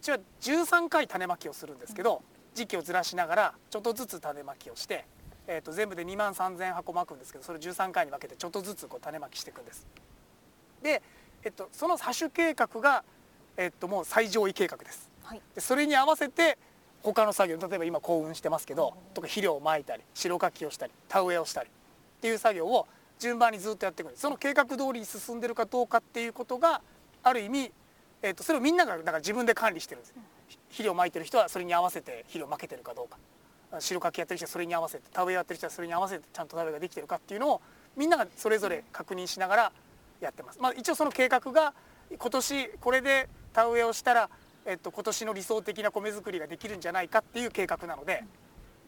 [0.00, 2.22] ちは13回種まきをするんですけど
[2.54, 5.04] 時期をずらしながらちょっとずつ種まきをして
[5.50, 9.86] えー、と全部で2万3,000箱まくんですけどそれを13回に分けてちょっとずつこう種まきしていくんです。
[10.82, 11.02] で、
[11.42, 13.02] えっと、その播種計画が、
[13.56, 15.40] えっと、もう最上位計画です、はい。
[15.54, 16.58] でそれに合わせて
[17.02, 22.86] 他の作業例えば今幸運してますけどとか肥料をまいたり白かきをしたり田植えをしたりっていう作業を
[23.18, 26.80] 順番にずっとやっていくその計画通りに進んでるかどうかっていうことが
[27.22, 27.72] ある意味、
[28.22, 30.14] えっと、それをみんながだから自分で管理してるんです。
[30.68, 33.18] 肥料をまいてる人はそれに合わせて肥料をまけてるかどうか。
[33.80, 37.60] 白かきやってる人はそれに合わせて田植えやってる人はそれに合わせてちゃんと田植えができてるかっていうのを
[37.96, 39.72] みんながそれぞれ確認しながら
[40.20, 40.58] やってます。
[40.58, 41.74] まあ、一応その計画が
[42.18, 44.30] 今年これで田植えをしたら、
[44.64, 48.24] えっと、今年の理想的な米作りができるんじゃないかっていう計画なので、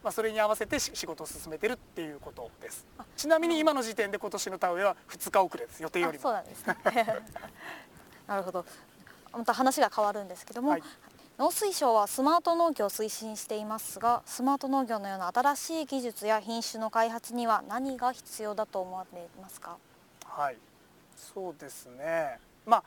[0.03, 2.87] まあ、それに合わせてし仕事を進めてるっていうことです。
[3.17, 6.33] ちなみに今の時点で今年の田植えは2日遅れです予定よりそう。
[6.33, 6.77] なんですね
[8.27, 8.65] なるほど
[9.33, 10.83] また話が変わるんですけども、はい
[11.39, 19.79] 農水省はスマート農業を推進していますがスマート農業のような新しい技術や品種の開発には何が必要だと思われますか？
[20.27, 20.59] はい、
[21.17, 22.39] そうですね。
[22.67, 22.85] ま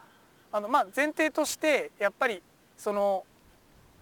[0.51, 2.43] ああのまあ前提としてやっぱり
[2.77, 3.25] その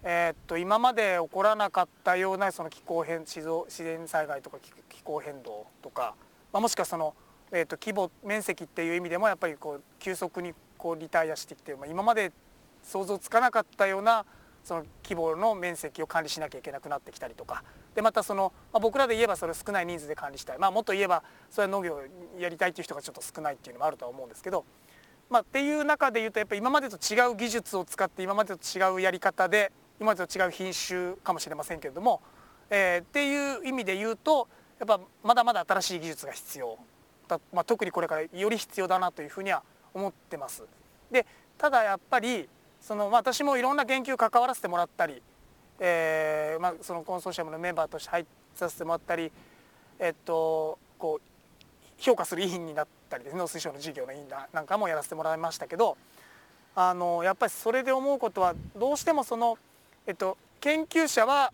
[0.04, 3.42] えーっと今まで起こらなかったようなその気候変自
[3.82, 6.14] 然災害とか気候変動とか、
[6.52, 7.14] まあ、もしくはその
[7.52, 12.32] えーっと規模面積っていう意味でもやっぱりこう急速にこうリタイアしてきて、まあ、今まで
[12.82, 14.24] 想像つかなかったような
[14.64, 17.62] その規模の面積を管理しなきゃいけなくなってきたりとか。
[17.94, 22.00] でまたその、まあ、僕らで言えばそれを少ない人数で管理したい、まあ、もっと言えばそれは農業
[22.38, 24.64] やりたいっていう人がちょっと少ないっていうのもあるとは思うんですけど、
[25.28, 32.20] まあ、っていう中で言うとやっぱり今までと違う技術を使って今までと違うやり方で今までと違う品種かもしれませんけれども、
[32.70, 34.48] えーっていう意味で言うと
[34.80, 36.76] やっぱまだまだ新しい技術が必要
[37.28, 39.62] だ、まあ、特にこれからより必要だなというふうには
[39.94, 40.64] 思ってます。
[41.12, 41.24] で
[41.56, 42.48] ただやっぱり
[42.80, 45.22] その、私もいろんな研究関わらせてもらったり、
[45.78, 49.30] えーまあ、そのコンソーシアムのメンバーとして入させてもらったり、
[50.00, 55.96] えっと、こう評価する委員になったりですね農水省の事業の委員ななんかもやらせてもらいましたけど
[56.74, 59.58] あのやっぱりそれで思うことはどうしてもその、
[60.06, 61.52] えっと、研究者は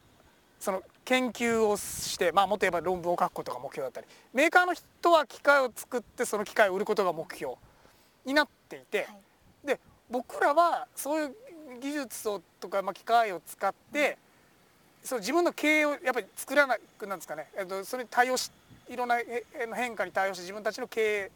[0.58, 7.54] その研究をして、まあ、もっと言えば論文を書くことが目標だったりメーカーの人は機械を作ってその機械を売ることが目標
[8.24, 9.66] になっていて、はい。
[9.66, 9.80] で
[10.10, 11.34] 僕らはそういう
[11.80, 14.18] 技術をとか、まあ、機械を使って、
[15.04, 18.50] そう自分の経営をやっぱり作らなくなんですかね、えっと、それに対応し
[18.88, 21.30] いろんなええ変化に対応して自分たちの経営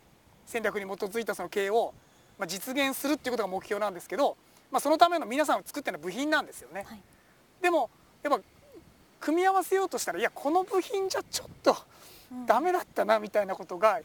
[0.47, 1.95] 戦略に基づいたその経営を、
[2.39, 4.37] まあ、実現するっていうことが目標なんですけど、
[4.73, 6.85] まあ、そのための皆さんを作ってるのは部品なんですよね。
[6.89, 7.01] はい
[7.63, 7.89] でも
[8.23, 8.41] やっぱ
[9.21, 11.77] 組み合わせようとしたらいやこの部品じゃちょっと
[12.45, 14.01] ダメだったなみたいなことが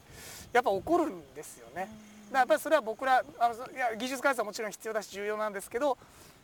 [0.52, 1.74] やっぱ起こるんですよね。
[1.74, 1.90] だか
[2.32, 5.98] らやっぱりそれは僕らあのいや技術開発はもちろん必要だし重要なんですけど、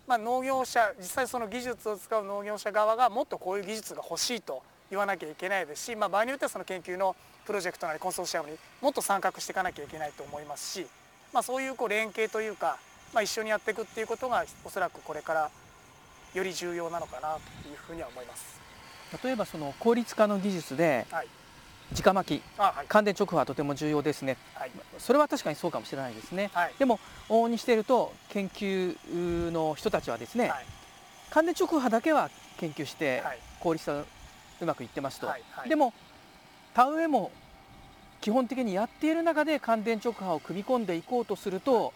[0.08, 7.14] まあ、農業者実際その技術を使う農業者側がもっとこういう技術が欲しいと言わなきゃいけないですし、まあ、場合によってはその研究の
[7.46, 10.86] プロジェクトなりコンソーシアムにもっと参画していかなきゃいけないと思いますし、
[11.32, 12.78] まあ、そういうこう連携というか、
[13.14, 15.50] まあ、一緒にやっていくっていうことがおそらくこれから
[16.34, 18.60] より重要なのかなというふうには思います。
[19.22, 21.28] 例えばその効率化の技術ではい、
[21.96, 22.86] 直巻きあはい。
[22.88, 24.36] 乾電直波はとても重要ですね。
[24.54, 24.72] はい。
[24.98, 26.50] それは確かにそうかもしれないですね。
[26.52, 26.74] はい。
[26.76, 26.98] でも
[27.28, 28.96] 往々にしていると研究
[29.52, 30.66] の人たちはですね、はい。
[31.30, 33.38] 乾電直波だけは研究してはい。
[33.60, 33.92] 効率化
[34.60, 35.28] うまくいってますと、
[35.68, 35.94] でも
[36.74, 37.30] 田植えも
[38.20, 41.92] 基本的にやっている中で乾電直波を組み込んでいこうとすると、はい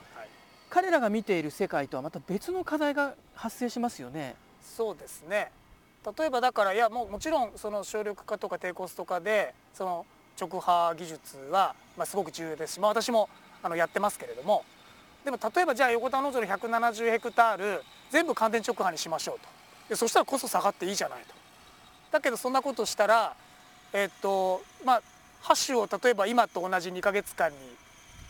[0.70, 4.36] 彼らが見ている世界とはまた別の課題が発生しますよね。
[4.62, 5.50] そうですね。
[6.18, 10.06] 例えばだからいやもうもちろんその省力化とか低コスト化でその
[10.40, 13.28] 直波技術は、まあ、すごく重要ですし、まあ、私も
[13.62, 14.64] あのやってますけれども。
[15.24, 19.48] でも例えばじゃあ横田農場の170ヘクタール全部乾電直波にしましょうと。
[19.88, 21.34] でそしたらコスト下がっていいじゃないと。
[22.12, 23.34] だけどそんなことしたら
[23.92, 25.02] えっとまあ
[25.40, 27.56] ハッシュを例えば今と同じ2ヶ月間に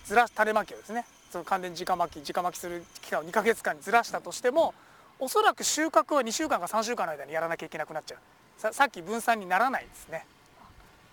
[0.05, 4.75] ずらし種まきをですねその乾電直巻き直巻きする期間を2ヶ月間にずらしたとしても
[5.19, 8.19] おそらく収穫は2週間か3週間の間にやらなきゃいけなくなっちゃう。
[8.61, 10.25] ささっき分散にならないんですね。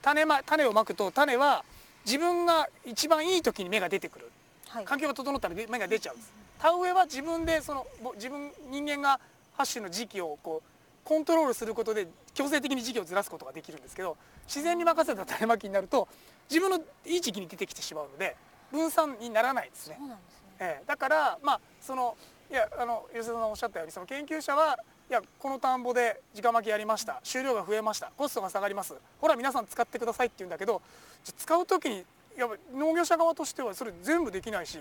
[0.01, 1.63] 種,、ま、種をまくと種は
[2.05, 4.31] 自分が一番いい時に芽が出てくる。
[4.69, 4.85] はい。
[4.85, 6.33] 環境が整ったら芽が出ちゃうんです。
[6.59, 9.19] 田植えは自分でそのぼ自分人間が
[9.53, 10.69] ハッシュの時期をこう
[11.03, 16.07] コントロールすることで強制的に時期をずらすことができるんですけど自然に任せた種まきになると
[16.49, 18.35] 自分のいい時期に出てきてしまうので
[18.71, 19.97] 分散にならないんですね。
[19.99, 20.47] そうなんですね。
[20.59, 20.83] ええ。
[20.85, 22.17] だからまあその
[22.49, 24.77] いやあの吉田さんおっしゃったようにその研究者は
[25.09, 27.19] いやこの田んぼで直巻きやりました。
[27.23, 28.11] 収量が増えました。
[28.17, 28.95] コストが下がります。
[29.19, 30.81] ほら皆さん使ってくださいって言うんだけど
[31.23, 32.05] 使う時に
[32.37, 34.79] やっぱ農業者側としてはそれ全部できないしじ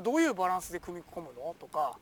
[0.02, 1.54] どういうバランスで組み込むの？
[1.58, 1.98] とか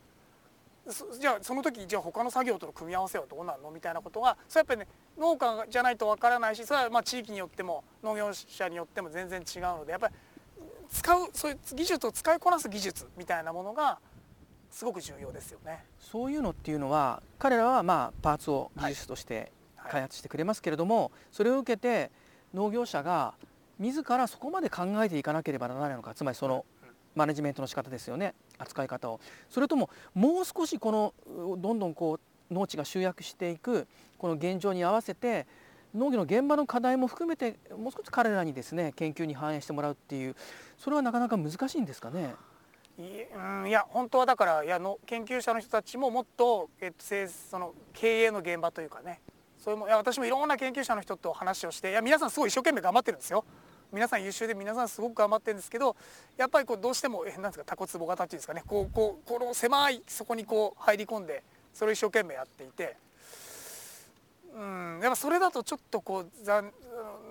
[1.19, 3.71] じゃあその時じゃあ他の作業との組み合わせはどうなるの？
[3.71, 4.87] みたいなことがそれやっぱりね
[5.19, 10.15] 農家じゃないとわからないしそれはまあ地域によっても農業者によっても全然違うのでやっぱり
[10.95, 13.99] 使うそういう技術を使いこなす技術みたいなものが
[14.71, 15.85] すごく重要ですよね。
[15.99, 19.53] そういうのっていうのは彼らはまあパーツを技術として
[19.91, 22.11] 開発してくれますけれども、はいはい、それを受けて
[22.55, 23.35] 農業者が
[23.79, 26.65] 自らそこまで考えていかなければならないのかつまりその
[27.17, 31.13] マネジメントの仕方ですよね扱い方をそれとももう少しこの
[31.59, 35.47] どんどんこう農地が集約していくこの現状に合わせて
[35.95, 40.35] 農業の現場の課題も含めてもう少し彼らにですね研究に反映してもらうっていう
[40.79, 42.35] それはなかなか難しいんですかね？
[42.99, 47.05] いや本当はだからいやの研究者の人たちももっと、えっと、
[47.51, 49.21] その経営の現場というかね
[49.59, 53.45] それもいや私もいろんな研究者の人と話をしていや皆さんすごい一生懸命頑張ってるんですよ。
[53.93, 55.95] 皆さん優秀で皆さんすごく頑張ってるんですけど
[56.37, 62.97] やっぱりこうどうしてもえなんですかタコツボ型っていうんですかねこうこうこの狭いそこにこう入り込んでそれを一生懸命やっていて
[64.55, 65.01] うん。
[65.03, 66.63] やっぱそれだとちょっとこうざ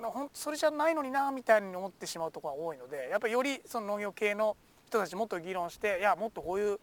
[0.03, 4.57] ほんそれじゃないのになみたいに思ってしまうところが多いのでやっぱりよりその農業系の
[4.87, 6.79] 人たちもっと議論していやもっとこういう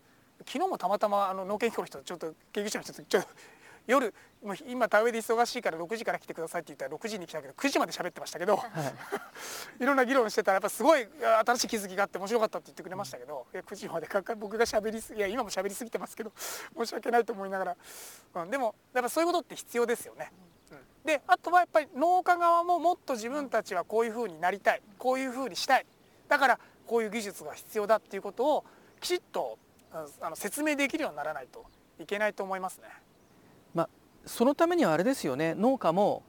[0.47, 3.29] 昨日もたまたまあの農研機構の人ちょっと研究者の人とちょっと
[3.87, 11.07] 夜もう今田植えで忙しいから6時から来てくださいって言ったら6時に来たけど9時まで喋ってましたけど、はい、 いろんな議論してたらやっぱすごい
[11.45, 16.33] 新しい気づきがあって面白かったって言ってくれましたけど、いや9時までかか僕が喋りすぎいや今も喋りすぎてますけど
[16.77, 17.77] 申し訳ないと思いながら、
[18.35, 20.33] うん、でもやっぱそういうことって必要ですよね。
[20.71, 24.83] うん、であとはやっぱり農家側ももっと自分たちはこういうふうになりたい。
[24.99, 25.87] こういうふうにしたい。
[26.29, 28.65] だからこういう技術が必要だっていうことを
[29.01, 29.59] きちっと
[29.93, 31.67] あの説明できるようにならないと
[31.99, 32.89] いけないと思いますね。
[34.21, 35.55] まあそのためにはあれですよね。
[35.55, 36.23] 農家も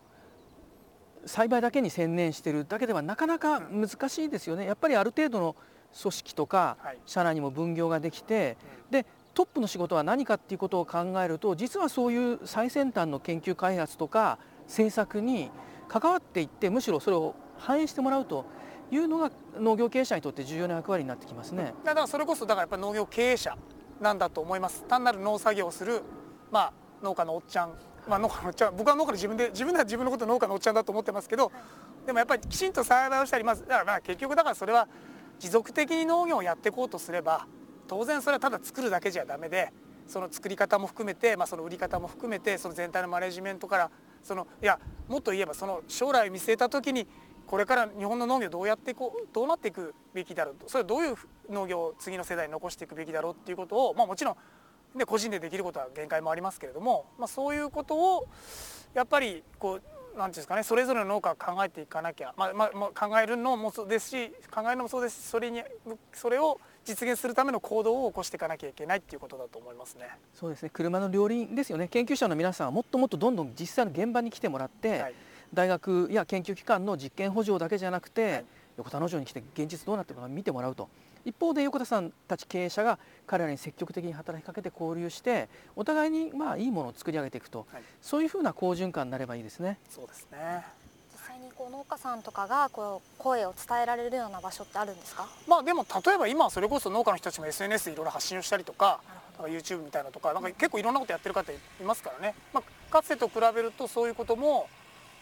[1.26, 4.66] 栽培だけに専念してるだけではなかなか難しいですよね。
[4.66, 5.56] やっぱりある程度の
[6.02, 8.58] 組織とか社内にも分業ができて
[8.90, 15.52] でトップの仕事は何かっていうことを考えると実はそういう最先端の研究開発とか政策に
[15.88, 18.46] 関わっていってむしろそれを反映してもらうと
[18.90, 21.74] いうのが農業経営者にとって重要な役割になってきますね。
[21.84, 23.56] だからそれこそだからやっぱ農業経営者
[24.00, 24.84] なんだと思います。
[24.86, 26.02] 単なる農作業をする
[26.52, 27.74] まあ農家のおっちゃん
[28.08, 31.52] まあ、農家のおっちゃん僕は農家で自分で自分では自分のこと農家のおっちゃんだと思ってますけど
[32.06, 34.88] でもやっぱりきちんと栽培をしたりまずだからまあ結局だからそれは
[35.40, 37.46] 持続的に農業をやっていこうとすれば
[37.88, 39.72] 当然それはただ作るだけじゃダメで
[40.08, 43.92] その作り方も含めて、まあ、その売り方も含めてその全体のマネジメントから
[44.24, 47.08] そのいやもっと言えばその将来を見据えた時に
[47.48, 51.16] これから日本の農業どうやってこうどうなっていくべきだろうとそれはどういう
[51.50, 54.36] 農業を次の世代に残していくべきだろうっていうことを、まあ、もちろん
[54.96, 58.28] で個人でできることは限界もありますけれども、まあ、そういうことを
[58.94, 59.82] やっぱりこう
[60.18, 65.64] 何ていうんですかねそれぞれの農家が考えていかなきゃ、まあまあ、考えるのもそうですし考えるのもそうですしそれに
[66.14, 70.10] それを実現するための行動を起こしていかなきゃいけないっていうことだと思いますね。
[70.34, 70.72] そうですね。
[70.74, 71.88] 車の両輪ですよね。
[71.88, 75.14] 研究者の皆さんはもっともっとどんどん実際の現場に来てもらって、はい、
[75.54, 78.46] 大学や研究機関の実験補助だけじゃなくて、はい、
[78.78, 80.90] 横田農場に来て現実どうなってるか見てもらうと
[81.26, 89.78] 一方で横田さんたち経営者が彼らに積極的に働きかけて交流してお互いにまあいいものを作り上げていくと、はい、そういうふうな好循環になればいいですね。
[89.90, 90.66] そうですね。
[91.14, 95.28] 実際にこう農家さんとかがこう声を伝えられるような場所ってあるんですか？
[95.48, 99.02] まあでも例えば今それこそ農家の人たちも SNS でいろいろ発信をしたりとか
[99.38, 101.56] か YouTube みたいなとかなんか結構いろんなことやってる方い
[101.86, 104.68] ますからね、まあ、かつてと比べるとそういうことも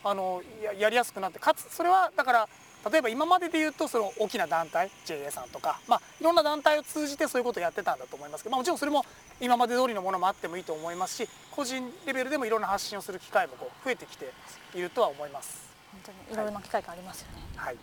[0.04, 0.42] あの
[0.80, 2.50] やりやすくなってかつそれはだから
[2.90, 9.04] 例えば今までで言うとその大きな団体 JA さんとか、まあ、いろんな団体を通じてそういうことをやってたんだと思いますけど、まあ、もちろんそれも
[9.42, 14.32] 今まで通りのものもあってもいいと思いますし個人レベルでもいろんな発信をする機会もこう増えてきて
[14.76, 15.70] いるとは思います。
[15.92, 17.80] 本当にいろいろな機会がありますよね、はい、で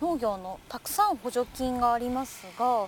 [0.00, 2.86] 農業のたくさん補助金がありますが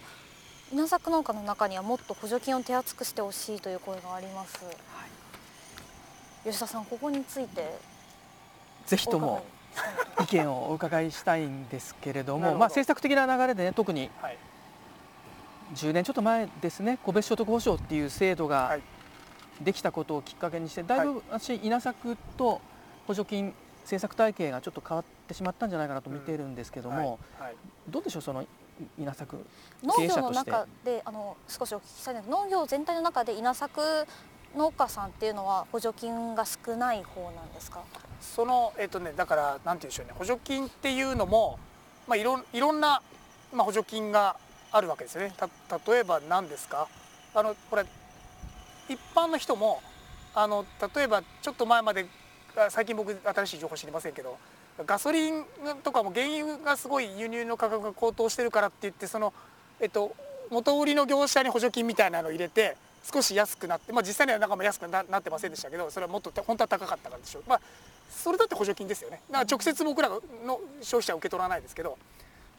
[0.73, 7.93] 稲作農家の中にはもっと補助金を手厚くしてほしいという声があります、はい、吉田さんここについて。
[8.87, 9.45] ぜひとも
[10.23, 14.11] 意見をお伺いしたいんですけれどもまあ、政策的な流れでね特に
[15.75, 18.79] 10年ちょっと前ですね個別所得保障っていう制度が
[19.61, 22.61] できたことをきっかけにしてだいぶ私稲作と
[23.07, 27.19] 補助金政策体系がちょっと変わってしまったんじゃないかなと見ているんですけども、
[27.89, 28.45] どうでしょうその
[28.99, 29.45] 稲作
[29.83, 33.81] 農業の中であの少しお聞きしたいんです農業全体の中で稲作
[34.57, 37.83] 農家さんっていうのは補助金が少ない方なんですか？
[38.21, 40.13] そのえっ、とねだからなんて言うんでしょうね。
[40.17, 41.59] 補助金っていうのも
[42.07, 43.03] まあいろいろんな
[43.53, 44.37] まあ補助金が
[44.71, 45.33] あるわけですよね。
[45.37, 45.49] た
[45.91, 46.89] 例えば何ですか？
[47.35, 47.85] あのこれ
[48.89, 49.81] 一般の人も
[50.35, 52.07] あの例えばちょっと前まで
[52.71, 54.37] 最近僕新しい情報知りませんけど
[54.87, 55.45] ガソリン
[55.83, 59.33] とかも原油がすごい輸入の価格が高騰してるからって言ってその、
[59.81, 60.15] えっと、
[60.51, 67.61] 元売りの業者に補助金みたいなのを入れて少し安くなって、まあ、実際にはなんかも安くなってませんでしたけどそれはもっと本当は高かったからでしょう、まあ、
[68.11, 69.21] それだって補助金ですよね。
[69.31, 70.21] だから直接僕らの
[70.81, 71.99] 消費者は受け取らないですけど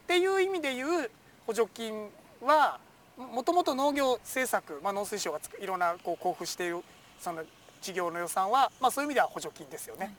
[0.04, 1.10] っていう意味でいう
[1.48, 2.10] 補助金
[2.42, 2.80] は
[3.18, 6.84] もともと農業政策、まあ、農水省がいろんなこう交付している
[7.20, 7.44] その
[7.82, 10.16] 事業の予算は、まあ、そういう意味では補助金ですよね。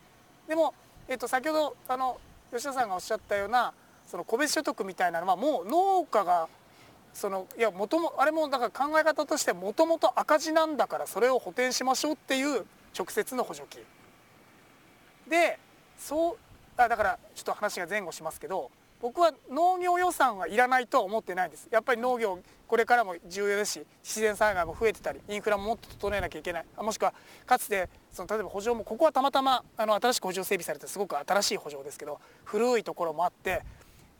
[0.46, 0.74] でも、
[1.08, 2.18] えっと、先ほどあの
[2.52, 3.72] 吉田さんがおっしゃったような
[4.06, 6.48] その個別所得みたいなのはもう農家が
[7.14, 13.82] そのいやもともあれもだから考え方としてもともと赤字なんだからそれを補填しましょうっていう直接の補助金。
[15.28, 15.58] で
[15.96, 16.36] そう
[16.76, 21.68] あだからちょっと話が前後しますけど僕は農業予算はいらないとは思ってないんです。
[21.70, 26.64] やっぱり農業これからも重要ですし自然災害も増えてたりインフラももっと整えなきゃいけない。
[26.76, 27.14] もしくは
[27.46, 33.62] かつてその例えば補助もここはたまたまあの新しく補助整備されてすごく新しい補助ですけど古いところもあって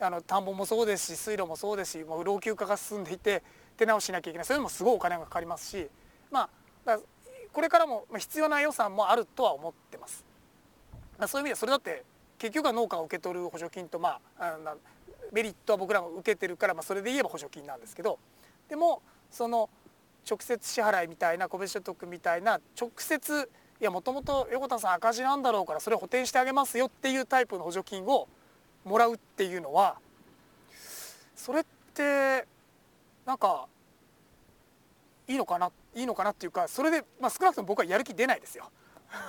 [0.00, 3.42] あの田んぼもそうですし水路もそうですしもう老朽化が進んでいて
[3.76, 5.88] 手直ししなきゃいけないそれもすごいお金がかかりますし
[6.30, 6.48] ま
[6.86, 6.98] あ
[7.52, 10.24] これからも必要な予算もあるとは思ってます。
[11.28, 12.02] そういう意味でそれだって
[12.38, 14.58] 結局は農家が受け取る補助金とまあ
[15.32, 18.18] メリットは僕らも受けてるから、まあ、それで言えば補助金なんですけど
[18.68, 19.70] でもその
[20.28, 23.48] 直接支払いみたいな個別所得みたいな直接
[23.80, 28.28] いやもともと横田さん赤字なんだろうからそれを補填してあげますよっていうタイプの補助金を
[28.84, 29.96] もらうっていうのは
[31.34, 32.46] それって
[33.26, 33.66] なんか
[35.26, 38.70] いいのかないいのかなっていうかそれで、まあ、少なくとも僕はやる気出ないですよ。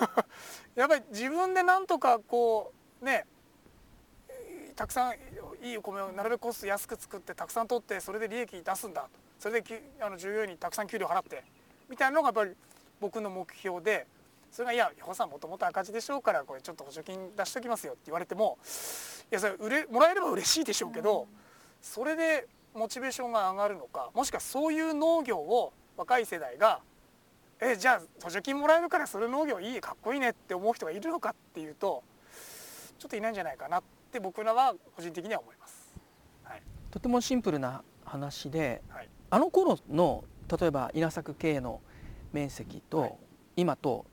[0.75, 3.25] やっぱり自分でなんとかこうね
[4.75, 5.13] たくさん
[5.61, 9.07] いいお米をなるべくコスト安く作ってたくさん取ってそれで利益出すんだ
[9.39, 11.43] それであの従業員にたくさん給料払って
[11.87, 12.55] みたいなのがやっぱり
[12.99, 14.07] 僕の目標で
[14.55, 18.57] それが「いや予さんもともと赤字でしょうからこれちょっと補助金出しときますよ」って言われても
[19.29, 21.27] いやそれ売れもらえれば嬉しいでしょうけど
[21.81, 26.79] それでモチベーションが上がるのかもしくはそういう農業を若い世代が
[27.59, 32.01] えじゃあ補助金もらえるからそれ農業いいかっこいいねって思う人がいるのかっていうと
[32.97, 35.93] ちょっといないんじゃないかなって僕らは個人的には思います。
[36.43, 40.23] はい、とてもシンプルな話で、はい、あの頃の
[40.59, 41.81] 例えば稲作系の
[42.31, 43.17] 面積と
[43.57, 44.05] 今と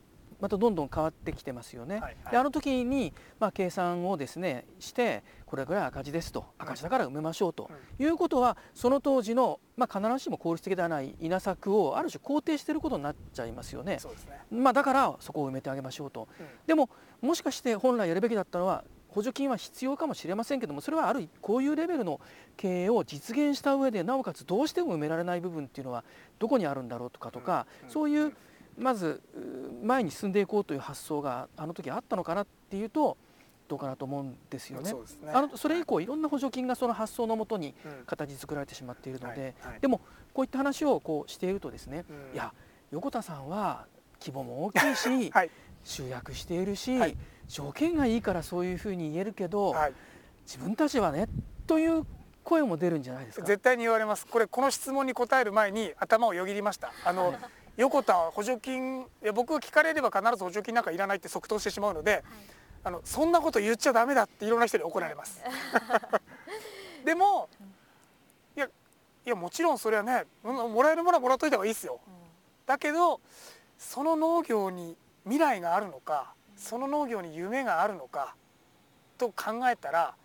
[0.43, 1.95] またどんどん変わってきてますよね。
[1.95, 6.43] はいはい、であの時に、まあ、計算をですねしてこれぐらい赤字ですと。
[6.57, 13.99] 赤字だから埋めましょうと、うん、いうことはその当時の、まあ、必ずしも効率的ではない稲作をある種肯定していることになっちゃいますよね。
[14.25, 14.41] ね。
[14.51, 16.27] まあ、だからそこを埋めてあげましょうと。
[16.37, 16.89] うん、でも
[17.21, 22.19] もしかして本来やるべきだったのは補助金は必要かもしれませんけどもそれはあるこういうレベルの
[22.57, 26.03] 経営を実現した上でなおかつどうしても埋められない部分っていうのは
[26.39, 28.33] どこにあるんだろうとかとか、そういう
[28.77, 29.21] まず
[29.83, 33.17] 前に進んでいこうという発想があの時あったのかなっていうと
[33.67, 34.89] どうかなと思うんですよね。
[34.89, 36.05] そ、ね、あのそれ以降い。
[36.05, 37.73] ろんな補助金がその発想のもとに
[38.05, 40.01] 形作られてしまっているので、でも
[40.33, 42.53] こういった話をこうしているとですね、いや
[42.91, 43.85] 横田さんは
[44.19, 45.49] 規模も大きいし、 はい、
[45.83, 49.93] 集約しているし、はい、条件がいいからそういうふうに言えるけど、はい、
[50.45, 51.27] 自分たちはね
[51.65, 52.05] という
[52.43, 53.45] 声も出るんじゃないですか？
[53.45, 54.27] 絶対に言われます。
[54.27, 56.91] これこの質問に答える前に頭をよぎりました。
[57.05, 57.33] あの、
[57.77, 62.23] 横田は補助金いや僕が聞かれれば必ず補助金なんかいらないって即答してしまうので、はい、
[62.85, 65.41] あのそんなこと言っちゃダメだっていろんな人に怒られます。
[67.03, 67.49] でも
[68.55, 68.69] いやい
[69.29, 72.13] やもちろんそれはねもらえるものはもらっといた方がいいですよ、うん、
[72.65, 73.19] だけど
[73.77, 78.35] その農業に未来があるのかその農業に夢があるのか
[79.17, 80.15] と考えたら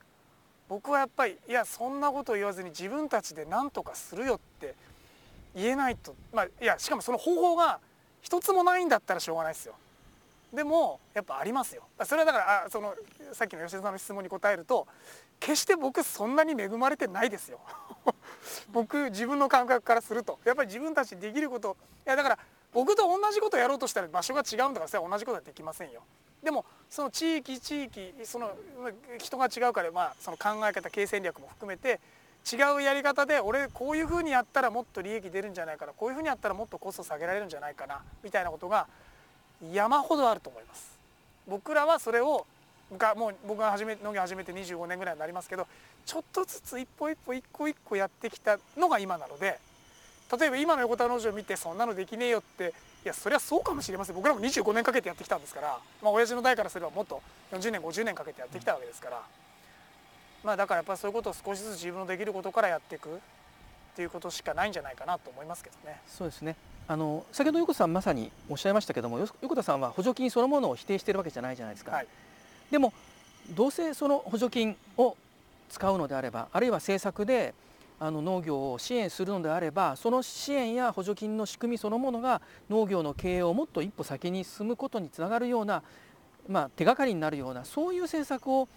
[0.68, 4.74] 僕はやっぱりいやそんなことを言わずに自分たちで何とかするよって
[5.54, 7.80] 言えないとまあいやしかもその方法が
[8.22, 9.74] 一つもないんだったらしょうがないですよ。
[10.52, 11.82] でもやっぱありますよ。
[12.04, 12.94] それはだからあその
[13.32, 14.86] さっきの吉田さんの質問に答えると
[15.40, 17.60] 決して僕そんなに恵まれてないですよ。
[18.72, 22.38] 僕自分の感覚からするとやっぱり自分たちできることいやだから
[22.72, 26.02] 僕と同じことやろうとしたら場所が違うんだからそれは同じことはできませんよ。
[26.42, 28.52] でもその地域地域その
[29.18, 32.00] 人が違うから、まあ、その考え方経営戦略も含めて
[32.50, 35.92] 違うやり方で俺こういうふうにやったらもっと利益出るんじゃないかな。
[35.92, 38.00] こういうふうにやったらもっとコスト下げられるんじゃないかな。
[38.24, 38.86] みたいなことが
[39.72, 40.96] 山ほどあると思います。
[41.46, 42.46] 僕らはそれを
[42.96, 45.66] がもう僕が始め農業始めて25年ぐらいになりますけど
[46.06, 49.58] ちょっとずつ一歩一歩一個一個やってきたのが今なので
[50.38, 52.72] 例えば今の横田農場を見てそんなのできねえよって
[53.04, 54.16] いやそりゃそうかもしれません。
[54.16, 57.20] 僕らも25年かけてやってきたんですからまあ親父の代からすればもっと
[57.52, 59.20] 40年50年かけてやってきたわけですから。
[60.44, 63.10] まあだからやっぱりそういうことを少しずつ自分のできることからやっていくっ
[63.96, 66.00] ていうことしかないんじゃないかなと思いますけどね。
[66.06, 71.92] そうですねあの先ほど横田さんまさにおっしゃいましたけども横田さんは補助金そのものを否定しているわけじゃないじゃないですか。
[71.92, 72.06] はい、
[72.70, 72.94] でも
[73.50, 75.16] どうせその補助金を
[75.68, 77.54] 使うのであればあるいは政策で
[78.00, 85.82] あの農業を支援するのであればその支援や補助金の仕組みそのものが農業の経営をもっと一歩先に進むことにつながるような、
[86.48, 88.68] まあ、手がかりになるようなそういう政策を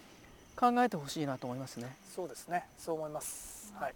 [0.62, 1.98] 考えてほしいなと思いますね。
[2.16, 2.68] そうですね。
[2.78, 3.94] そう思います、はい。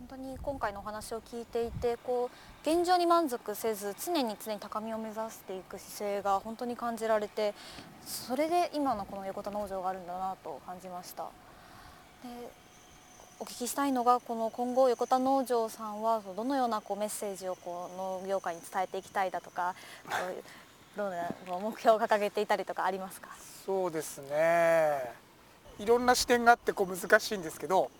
[0.00, 7.54] 本当に今回のお話を聞いていてこう現状に満足せず常に常に高みを目指していく姿勢が本当に感じられて
[8.04, 11.24] それで今のこの横田農場があるんだなと感じました。
[12.24, 12.28] で
[13.40, 20.42] お聞きしたいのがこの今後横田農場さんはどのようなこうメッセージをこう農業界に伝えていきたいだとかこういう
[20.96, 23.28] どうな目標を掲げていたりとかありますか？
[23.64, 25.27] そうですね
[25.78, 27.90] いろんな視点があってこう難しいんですけど。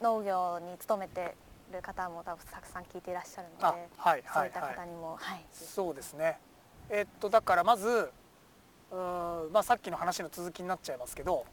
[0.00, 1.34] 農業に勤めて
[1.72, 6.38] る方も多分たくさん聞いていらっしゃるので、あはいそうったはいいはい方にも、はい、そうですね。
[6.88, 8.10] えっとだからまず
[8.90, 11.44] うーんまあさっきの話の続きになっちゃいますけど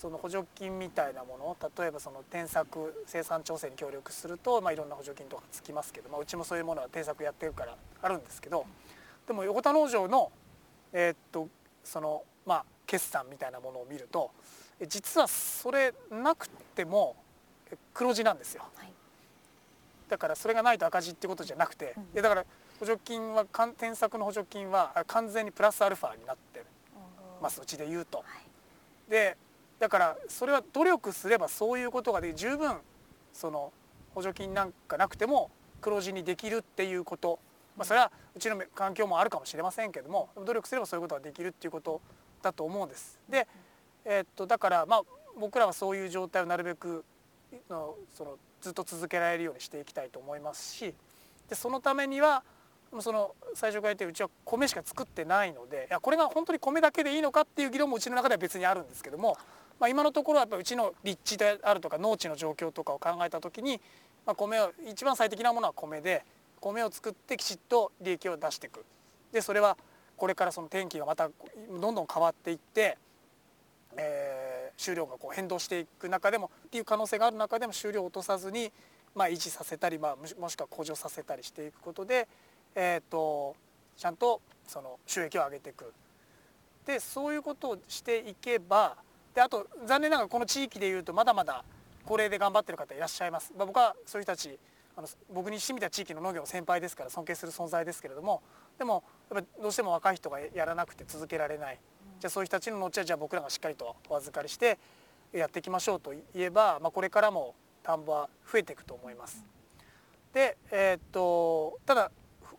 [0.00, 8.64] その補助金みたいなもの例えばその添削生産調整に協力すると、まあ、いろんな補助金とかつきますけど、まあ、うちもそういうものは添削やってるからあるんですけど
[9.26, 10.32] でも横田農場の
[10.94, 11.48] えっと
[11.84, 17.16] そのまあ決算みたいなものを見るとえ実はそれなくても
[17.70, 18.64] え黒字なんですよ。
[18.74, 18.92] はい。
[20.08, 22.12] だからそれがないと赤字っていうことじゃなくて、うん。
[22.12, 22.44] でだから
[22.78, 23.44] 補助金は
[23.76, 26.64] 添削の補助金はあ完全にプラスアルファになって
[27.42, 27.60] ます。
[27.60, 28.24] うちで言うと。
[29.08, 29.36] で
[29.78, 32.76] だからそれは努力すればそういうことがで十分
[33.32, 33.72] その
[34.14, 35.50] 補助金なんかなくても
[35.80, 37.38] 黒字にできるっていうこと、
[37.76, 42.00] まあ、それはうちの環境もあるかもしれませんけども努力すればそういうことができるっていうこと
[42.42, 43.18] だと思うんです。
[43.28, 43.46] で、
[44.04, 45.02] えーっとだからまあ
[45.38, 47.04] 僕らはそういう状態をなるべく
[47.68, 50.94] のそのずっと続けられるようにしていきたいと思いますし
[51.48, 52.42] でそのためには
[53.00, 59.36] その最初から言ってうちは米しか作ってないのでいやこれが本当に米だけでいいのかっていう議論もうちの中では別にあるんですけども、
[59.78, 63.80] まあ、今のところはやっぱうちの立地であるとか農地の状況とかを考えた時に、
[64.26, 66.24] まあ、米を一番最適なものは米で
[66.60, 68.84] 米を作ってきちっと利益を出していく。
[69.32, 69.76] でそれは
[70.16, 71.30] これからその天気がまた
[71.70, 72.98] どんどん変わっていって、
[73.96, 78.72] えー収量がこう変動していく中でもっていう可能性がある中でも収量を落とさずに、
[79.14, 82.26] まあ、維持させたり、まあ、もしくは向上させたりしていくことで、
[82.74, 83.54] えー、と
[83.98, 85.92] ちゃんとその収益を上げていく。
[86.86, 88.96] でそういうことをしていけば
[89.34, 91.62] であと残念ながらこの地域でいうとまだまだ
[92.06, 94.58] 高齢で頑張ってる方いらっしゃいます、まあ、僕はそういう人たち
[94.96, 98.42] あの僕にしてみた地域の農業の先輩ですから尊敬する存在ですけれども
[98.78, 101.78] でもやっぱどうしても若い人がやらなくて続けられない。
[102.20, 104.78] じゃあそういう人たちの農地はじゃあ僕らがしっかりとお預かりして
[105.32, 109.42] やっていきましょうと言えば、まあ、これからも田んぼは増えていくと思います。
[110.34, 112.10] で、えーっとただ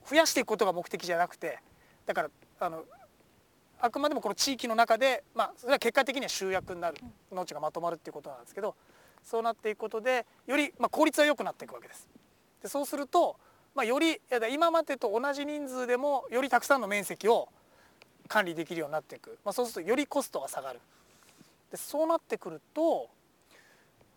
[0.03, 1.59] ふ増やしていくことが目的じゃなくて
[2.07, 2.86] だからあの
[3.80, 6.97] あくまでもこの地域の中で、まあ、それは結果的には集約になる
[7.32, 8.76] 農地がまとまるっていうことなんですけど
[9.24, 12.09] そうなっていくことでより、まあ、効率は良くなっていくわけです。
[12.64, 13.38] でそうすると、
[13.76, 17.49] まあ、よりいやだ今までと同じ人数でもよりたくさんの面積を
[18.32, 20.79] 管理できるようになっていく、まあ、そうするとよりコストが下がる。
[21.69, 23.09] でそうなってくると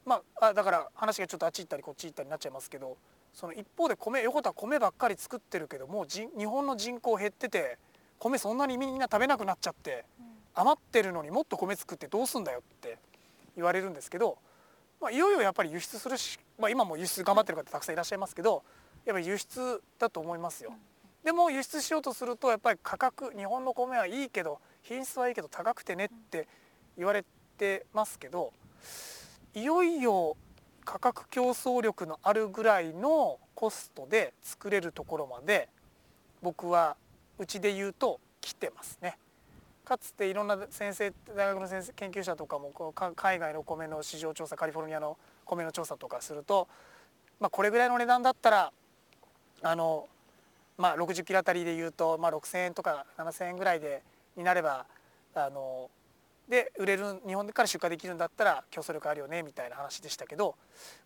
[0.04, 2.96] まああだから話がちょっとあっち行ったりこっち行ったりになっちゃいますけど
[3.32, 7.78] その一方で米横田は米ばっかり作ってるけどもうじ日本の人口減ってて
[8.18, 10.04] 米そんなにみんな食べなくなっちゃって
[10.54, 12.98] 余ってるのにもっと米作ってどうすんだよって
[13.56, 14.38] 言われるんですけど、
[15.00, 18.62] まあ、いよいよやっぱり輸出するし、まあ、今も輸出頑張ってる方たくさんいらっしゃいますけど
[19.04, 20.72] やっぱり輸出だと思いますよ。
[21.24, 26.46] でも輸出しようとするとやっぱり価格日本の米はいいけど品質はいいけど高くてねって
[26.98, 27.24] 言われ
[27.56, 28.52] てますけど
[29.54, 30.36] いよいよ
[30.84, 35.68] 価格競争力のあるぐらいのコストで作れるところまで
[36.42, 36.96] 僕は
[37.38, 39.16] うちで言うと来てますね。
[39.84, 46.68] かつていろんな先生大学の先生研究者とかもこ海外の米の市場調査カリフォルニアの米の調査とかすると、
[47.38, 48.72] まあ、これぐらいの値段だったら
[49.62, 50.08] あの、
[50.76, 54.02] まあ、60キロあたりで言うと、まあ、6,000円とか7,000円ぐらいで
[54.36, 54.86] になれば
[55.34, 55.88] あの
[56.48, 60.56] で売れる日本から出荷できるんだったら競争力あるよねみたいな話でしたけど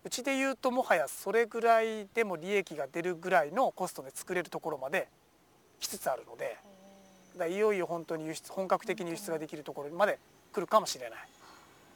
[0.04, 5.08] うちで言うともはやそれぐらいでも利益が出るぐらいのコストで作れるところまで
[5.78, 6.56] 来つつあるので。
[7.38, 10.18] だいよいよ本当に輸出本格的に輸出ができるところまで
[10.52, 11.18] 来るかもしれない。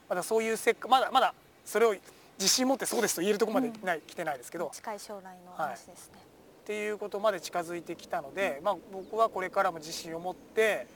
[0.08, 1.94] まだそういうせっかまだまだそれを
[2.38, 4.70] 自信持ってそうですと言えるところまでない、来てないですけど。
[4.72, 6.18] 近い将来の話ですね、
[6.62, 10.86] っていうことまで近づいてきたので、まあ、僕はこれからも自信を持って、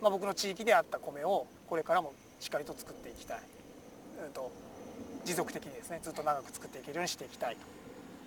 [0.00, 3.40] まあ、僕の地域であった米をこれからもしっかりと作っていきたい、
[4.26, 4.50] うん、と
[5.26, 7.60] 持続的にですねずっと長く作っていけるようにしていきたいと。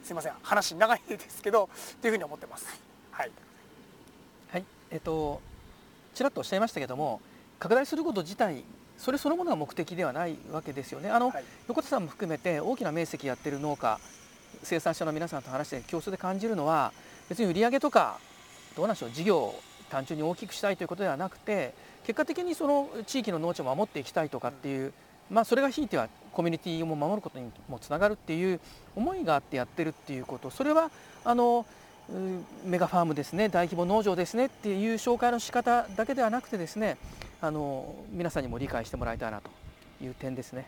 [0.03, 2.67] すいません話長いですけどっていうふうに思ってます。
[3.11, 3.31] はい、
[4.51, 5.41] はい、えっと
[6.13, 7.21] ちらっとおっしゃいましたけども
[7.57, 8.63] 拡大すること自体
[8.99, 11.09] それそのものが目的ではないわけですよね。
[11.09, 11.43] あの、はい。
[11.67, 13.99] 横田さんも含めて大きな面積やってる農家
[14.63, 16.91] 生産者の皆さんと話して共通で感じるのは
[17.29, 18.17] 別に売上とか
[18.75, 19.59] どうなんでしょう事業を
[19.89, 24.93] 単純に大きくしたいということではなくて結果的にその地域の農地を守っていきたいとかっていう、
[25.29, 28.59] まあ、それがひいてはコミュニティを守ることにもつながるっていう
[28.95, 30.89] 思いがあってやってるっていうことそれは
[31.23, 31.65] あの
[32.65, 36.97] メガファームですね大規模農場ですねっていう紹介の仕方だけではなくてですね
[37.39, 39.49] あの皆さんにも理解してもらいたいなと
[40.03, 40.65] いう点ですね。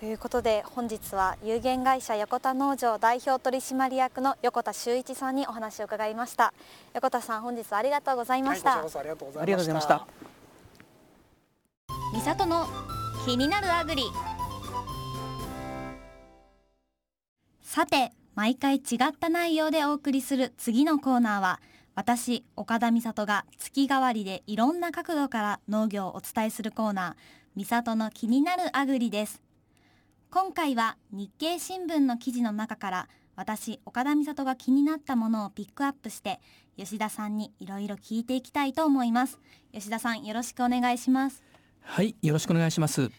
[0.00, 6.54] ということで本日は有限会社横田農場代表取締役の横田修一さんにお話を伺いました。
[6.94, 10.06] 横田さん本日はありがとうございました、はい、ありがとうございました。
[12.12, 12.66] 三里の
[13.26, 14.04] 気になるアグリ。
[17.60, 21.60] さて毎回違った内容でお送りする次のコーナーは
[21.96, 27.14] 私岡田美里が月替わりでいろんな角度から農業をお伝えするコーナー
[27.56, 29.42] 美里の気になるアグリです
[30.30, 36.38] 今回は日経新聞の記事の中から私岡田美里が気になったものをピックアップして
[36.76, 39.38] 吉田さんにいろいろ聞いていきたいと思います。
[39.72, 41.42] 吉田さんよろしくお願いします。
[41.80, 43.10] はいよろしくお願いします。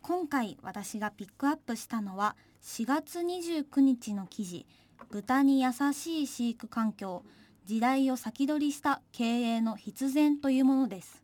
[0.00, 4.66] 今回私がピックアップしたのは4月29日の記事。
[5.10, 7.24] 豚に優しい飼育環境。
[7.66, 11.22] 時代を先取りした経営の必然というものです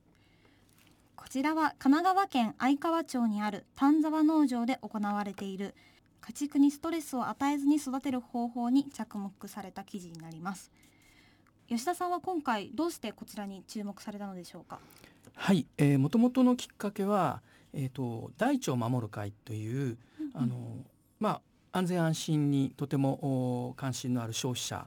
[1.25, 5.75] こちらは神奈川県愛川町にある丹沢農場で行われている。
[6.21, 10.71] 家畜にストレスを与えずに育てる方法に着目された記事になります。
[11.67, 14.79] 吉田さんは今回どうしてこちらに注目されたのでしょうか？
[15.35, 17.41] はい、えー、元々のきっかけは、
[17.73, 20.57] えーと、大地を守る会という、うんうん、あの
[21.21, 21.41] ま
[21.73, 24.87] あ安全安心にとても関心のある消費者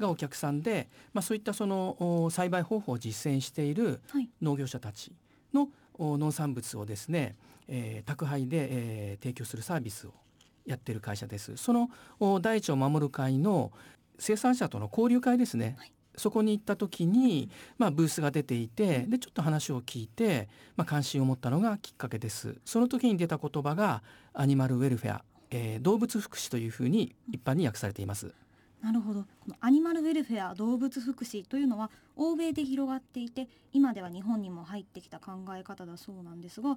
[0.00, 4.00] がお客さんで、まあ、そういったその栽培方法を実践している
[4.42, 5.12] 農業者たち
[5.52, 5.68] の
[5.98, 7.36] 農産物をですね、
[7.68, 10.12] えー、宅配で、えー、提供するサービスを
[10.66, 11.56] やってる会社です。
[11.56, 11.90] その
[12.40, 13.72] 大地を守る会の
[14.18, 22.56] 生産者との交流会ですね、はい、そこに行った時に、まあ、ブースが出ていてでちょっと話を聞いて、まあ、関心を持ったのがきっかけです。
[22.64, 24.02] その時に出た言葉が
[24.34, 28.34] アニマルウェルフェア、えー、動物福祉というふうに一般に訳されています
[28.82, 29.22] なるほど。
[29.22, 36.76] このアニマルウェルフェア動物福祉というのは欧米で広がっていて今では日本にも入ってきた考え方だそうなんですが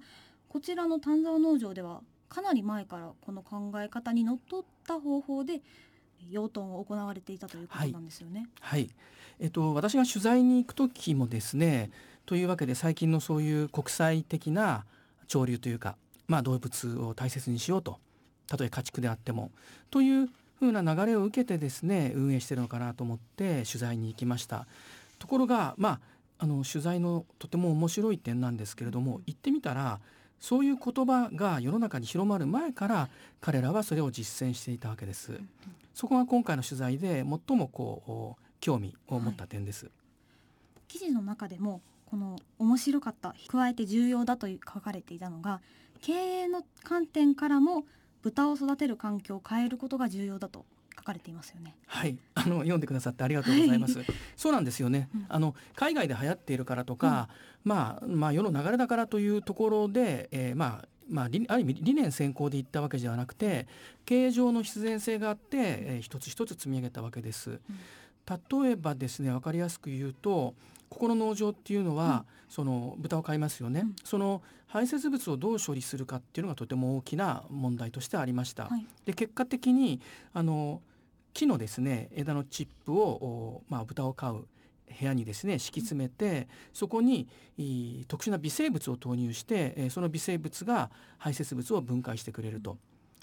[0.50, 5.62] こちらの丹沢農場ではかなり前からこの考え方にのっとった方法で
[6.30, 8.48] 養豚を行われていたということなんですよね。
[8.60, 8.90] はい、はい、
[9.40, 11.92] えっと私が取材に行く時もですね
[12.26, 14.86] というわけで最近のそういう国際的な
[15.28, 15.96] 潮流というか、
[16.28, 18.00] まあ、動物を大切にしようと
[18.48, 19.52] たとえ家畜であっても
[19.90, 20.30] という
[20.62, 24.68] ふうな流れを受けてですね運営してるのかなと思って取材に行きました
[25.18, 26.00] ところがまあ
[26.38, 30.00] あの取材のとても面白い点なんですけれども行ってみたら
[30.40, 33.10] そういう言葉が世の中に広まる前から
[33.42, 35.40] 彼らはそれを実践していたわけです。
[35.94, 39.86] そこが今回の取材で最もこう興味を持った点です。
[39.86, 39.94] はい、
[40.88, 45.62] 記事の中でもこの面白かった加えて重要だと書かれていたのが
[46.02, 47.86] 経営の観点からも
[48.22, 50.66] 豚を育てる環境を変えることが重要だと
[50.96, 51.76] 書かれていますよね。
[51.88, 53.98] はい、 あの読んでくださってありがとうございます。
[53.98, 55.10] はい、そうなんですよね。
[55.14, 57.30] うん、あの海外で流行っているからとか、
[57.66, 63.68] うん、まあまあ世の流れだからというところで、えー、まあまあ、ある意味理念先行でいったわけではなくて
[64.06, 67.52] 経営上の必然性があって、えー、一つ一つ積み上げたわけです。
[67.52, 70.56] うん、例えばですね分かりやすく言うと
[70.92, 78.66] ここの農場っていうのは、うん、その豚を飼いますよね、うん、その排泄物をどう処理するかっていうのがとても大きな問題としてありました。
[78.66, 80.02] はい、で結果的に
[80.34, 80.82] あの
[81.34, 84.48] 木のですね枝のチップを、まあ、豚を飼う
[85.00, 87.28] 部屋にですね敷き詰めてそこに
[88.08, 92.78] 特殊な微生物を投入してその微生物が排泄物を分解してくれると。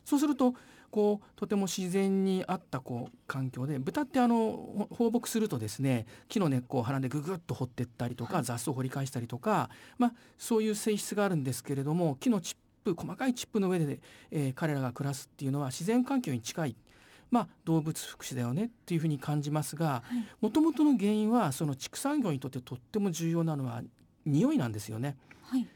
[0.04, 0.54] そうすると
[0.90, 16.76] こうとても自然に合ったこう環境で豚ってあの放牧するとですね木の根っこを鼻でググッと掘っていったりとか、雑草を掘り返したりとか、まあ、そういう性質があるんですけれども木のチップ細かいチップの上で、えー、彼らが暮らすっていうのは自然環境に近い
[17.30, 20.02] まあ、動物福祉だよねっていうふうに感じますが
[20.40, 23.82] もともとの原因はその畜産業にとってとっても重要なのは
[24.24, 25.14] 匂いなんですよね。
[25.42, 25.66] はい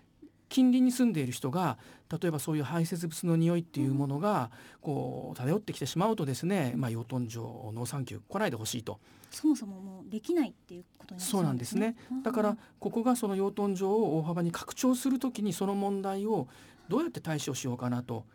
[0.53, 1.79] 近隣に住んでいる人が
[2.21, 4.51] 例えばそういう排泄物の匂いっていうものが
[4.83, 9.01] こう漂ってきてしまうとですね、まあ、養豚場農産休来ないでほしいと。
[9.31, 11.97] そもそももうできないっていうことにな、ね、そうなんですね。
[12.23, 16.49] だからここがその養豚場を大幅に拡張するときにその問題を
[16.91, 18.27] どうやって対処しようかなと。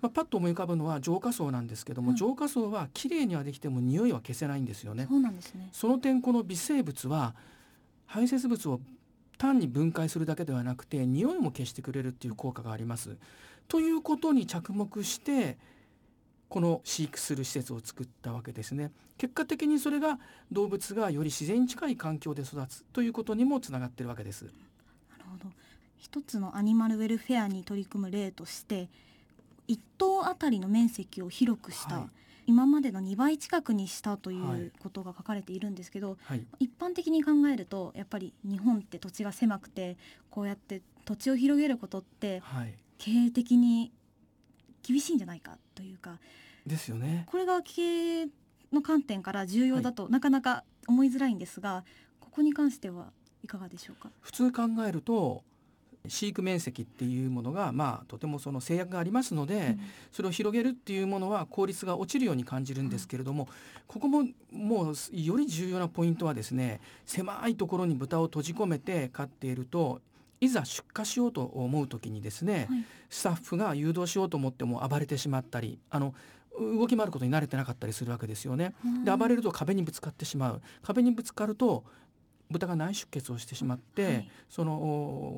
[0.00, 5.06] まあ、パッと思い浮かぶのは浄化層なんですけども、うん、浄化層はきれいにはできても匂いは消せないんですよね。
[5.08, 7.34] そうなんですねその点この微生物は
[8.06, 8.80] 排泄物を
[9.38, 13.16] 単に分解するだけではなくて匂いも消してくれるっていう効果があります。
[13.68, 15.56] ということに着目して
[16.48, 18.92] この飼育する施設を作ったわけですね。
[19.18, 20.18] 結果的にそれが
[20.52, 24.44] 動物がより自然に近い環境で育つということにもつながっているわけです。
[24.44, 24.54] なる
[25.30, 25.50] ほど。
[25.98, 28.88] 一つのアニマルウェルフェアに取り組む例として
[29.68, 32.04] 1頭あたりの面積を広くした、はい、
[32.46, 39.96] 今までの2倍近くにしたということが書かれているんですけど、はい、一般的に考えるとやっぱり日本って土地が狭くて
[40.30, 42.42] こうやって土地を広げることって、
[42.98, 43.92] 経営的に
[44.82, 46.18] 厳しいんじゃないかというか
[46.66, 47.24] ですよね。
[47.26, 48.28] これが経営
[48.72, 51.84] の観点から重要だと、なかなか思いづらいんですが
[52.20, 54.10] ここに関してはいかがでしょうか？
[54.20, 55.44] 普通考えると
[56.06, 59.80] 飼育面積っていうものが、まあ、とてもその制約がありますので、うん、
[60.12, 63.48] それを広げるっていうものは効率が落ちるように感じるんですけれども、うん、
[63.86, 70.00] ここももうより重要なポイントはですね狭いところに豚を閉じ込めて飼っていると
[70.40, 76.14] いざ出荷しようと思う時にですね、はい、スタッフが誘導しようと思っても暴れてしまったりあの
[76.58, 78.74] 動き回ることに慣れてなかったりするわけですよね。
[79.04, 80.62] で暴れると壁にぶつかってしまう。
[80.82, 81.82] 壁にぶつかると
[82.54, 84.74] 豚が内出血をしてしまって、はい、その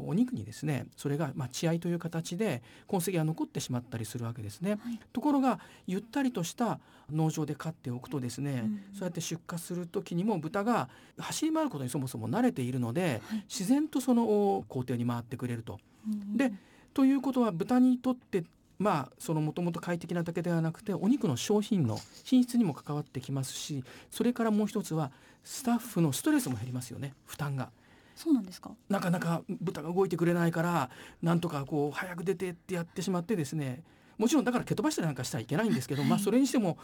[0.06, 6.78] お肉にですねそれがまあ血合いという形で痕跡が残ってしまったりするわけですね、はい、ところがゆったりとした
[7.10, 10.88] 農場で飼っておくとですね、うん、そうやって出荷する時にも豚が
[11.18, 14.24] 走り回ることにそもそも慣れているので、はい、自然とその
[14.68, 15.78] 工程に回ってくれると。
[16.06, 16.52] うん、で
[16.92, 18.44] ということは豚にとって
[18.78, 25.10] まあそのもともと快適なだけではなくてお肉の商品の品質にも関わってきますしそれからもう一つは
[25.44, 27.70] スタッフのストレスも減りますよね負担が。
[28.14, 28.70] そうなんですか？
[28.88, 30.90] なかなか豚が動いてくれないから
[31.22, 33.82] なんとかこう早く出てってやってしまってですね。
[34.16, 36.78] もちろんだから蹴飛ばしたりなんかしたらいけないんですけど、はい、まあそれにしても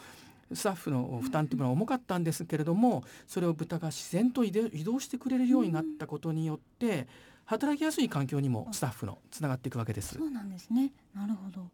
[0.53, 7.07] スタッフの負担というのは重かったんですけれどもそれを豚が自然と移動してくれるようになったことによって
[7.45, 10.15] 働きやすい環境にもスタッフのつながっていくわけです。
[10.15, 10.91] そうなんですね。
[11.13, 11.69] なるほど。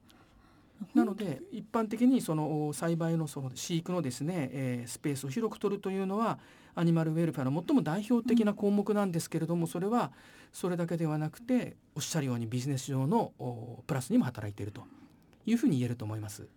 [0.96, 6.40] なので一般的にその栽培のその飼育のですね、えー、スペースを広く取るというのは
[6.74, 10.12] アニマルウェルフェアの最も代表的な項目なんですけれどもそれは
[10.54, 13.34] それだけではなくておっしゃるようにビジネス上の
[13.88, 14.84] プラスにも働いていると
[15.46, 16.48] いうふうに言えると思います。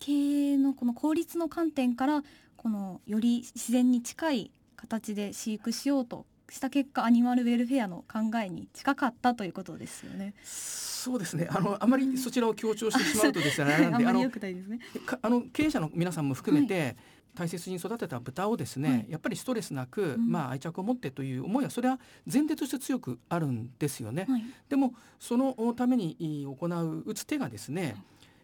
[0.00, 2.22] 経営のこの効率の観点から
[2.56, 10.34] このより自然に近い形で飼育しようとした結果アニマルウェルフェアの考えに近かったということですよね。
[10.42, 11.48] そうですね。
[11.50, 16.96] あのあまりそちらを強調してしまうとですね、あのあの経営者の皆さんも含めて、はい、
[17.34, 24.26] 大切に育てた豚をですね、はい、やっぱりストレスなく、うん、まあ愛着を持ってという思いはそれは前提として強くあるんですよね。
[24.28, 27.96] はい、でもそのために行う打つ手がですね。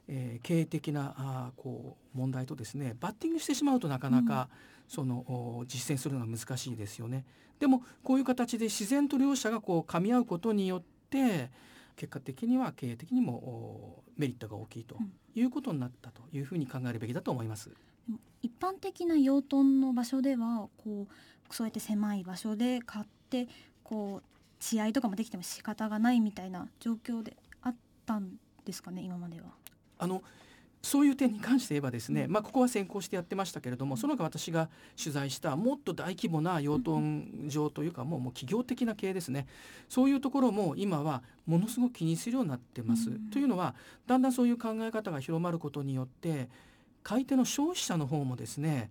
[0.07, 7.24] えー、経営的なあこう問題とですねバッティングしてしまうとなかなか、うん、その実践するのが難しいですよね。
[7.59, 11.51] でもこういう形で自然と両者がこう噛み合うことによって
[11.97, 14.97] 結果的には経営的にもメリットが大きいと
[15.34, 17.70] いうことになったというふうに考えるべきだと思います。
[18.42, 23.49] 一般的な養豚の場所ではこうそうやって狭い場所で買って
[23.82, 27.74] こう試合とかもできても仕方がないみたいな状況であっ
[28.07, 29.47] たんですかね今までは。
[29.99, 30.22] あの
[30.85, 39.47] そういう点に関して言えばですね、まあ、ここは先行してやってましたけれどもその他私が取材したもっと大規模な養豚場というかもうもう企業的な経営ですね。
[39.89, 43.11] そういうところも今はものすごく気にするようになってます。
[43.30, 43.74] というのは
[44.07, 46.49] だんだんそういう考え方が広まることによって
[47.03, 48.91] 買い手の消費者の方もですね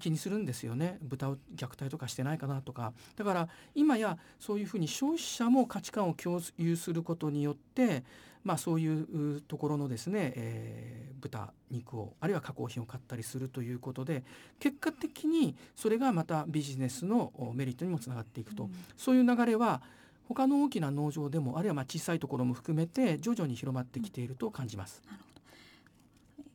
[0.00, 0.98] 気にするんですよね。
[1.02, 2.92] 豚を虐待とかしてないかなとか。
[3.16, 8.04] だから今やそういうふうに消費者も価値観を共有することによって
[8.44, 14.24] まあそういうところのですね、えー、豚肉をあるいは加工品を買ったりするということで
[14.58, 19.82] 結果的にそれがまたビジネスのメリットにもつながっていくと、うん、そういう流れは
[20.28, 25.02] 他の大きな農場でもあるいはまあ小さいところも含めて徐々に広まってきていると感じます。
[25.10, 25.27] うん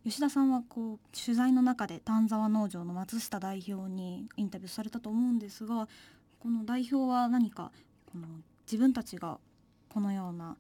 [0.04, 5.88] 吉田さんはこう取材の中で丹沢農場の松下代表にインタビューされたと思うんですが
[6.40, 7.72] この代表は何か
[8.12, 8.28] この
[8.66, 9.40] 自分たちが
[9.90, 10.58] このような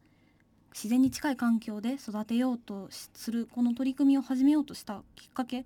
[0.74, 5.66] 自然に近い環境で育てようとするこの取り組みを始めようとしたきっかけ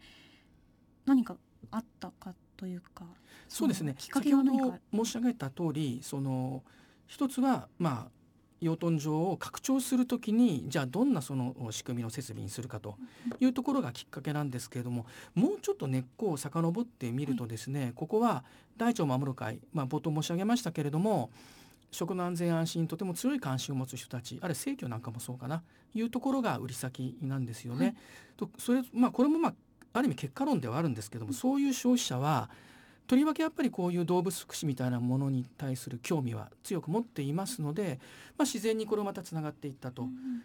[1.05, 1.37] 何か
[1.71, 3.05] あったかというか
[3.47, 3.95] そうですね。
[3.97, 4.79] きっかけは何か？
[4.91, 6.63] 申し上げた通りその
[7.05, 8.11] 一つはまあ
[8.59, 12.95] 養豚場を拡張するときにじゃあどんなその仕組みの設備にするかと
[13.39, 15.05] いうところがきっかけなんですけれども
[15.35, 18.43] もうちょっと根っこを遡ってみるとですね、はい、ここは
[18.77, 21.29] 大腸を守る会、まあ、冒頭申し上げましたけれども
[21.91, 25.61] 食の安全安心にとても強い関心を持つ人たちあるいは生協なんかもそうかな
[25.93, 27.85] いうところが売り先なんですよね。
[27.85, 27.95] はい、
[28.37, 29.53] とそれまあこれもまあ
[29.93, 32.49] ある意味結果論ではあるんですけどもそういう消費者は
[33.07, 37.99] とりわけやっぱりこういう動物福祉みたいなものに対する興味は強く持っていますので、
[38.37, 40.43] まあ、自然にこれをまたつながっていったと、うん、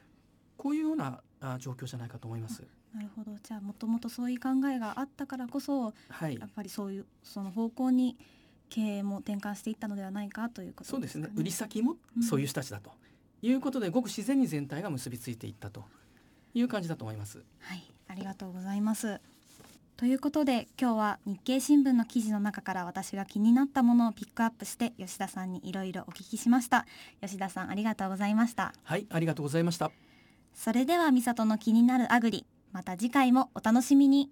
[0.57, 1.21] こういうような
[1.59, 2.63] 状況じゃないかと思います。
[2.95, 8.19] なるほどじゃあもともとそういう考えがあったからこそはいやっぱりそういうその方向に
[8.69, 11.29] 経営も転換していったのではないかということそうでですね。
[11.29, 11.97] ね売り先も
[12.29, 12.91] そういう人たちだと
[13.43, 15.85] いうことで、ごく自然に全体が結びついていったと
[16.55, 17.43] いう感じだと思います。
[17.59, 19.21] はい、ありがとうございます。
[20.03, 26.87] ということで今日は日経新聞の記事の中から私が気になったものをピックアップして吉田さんにいろいろお聞きしました。
[27.21, 28.75] 吉田さんありがとうございました。
[28.83, 29.93] はい、ありがとうございました。
[30.55, 32.45] それでは美里の気になるアグリ。
[32.73, 34.29] また次回もお楽しみに。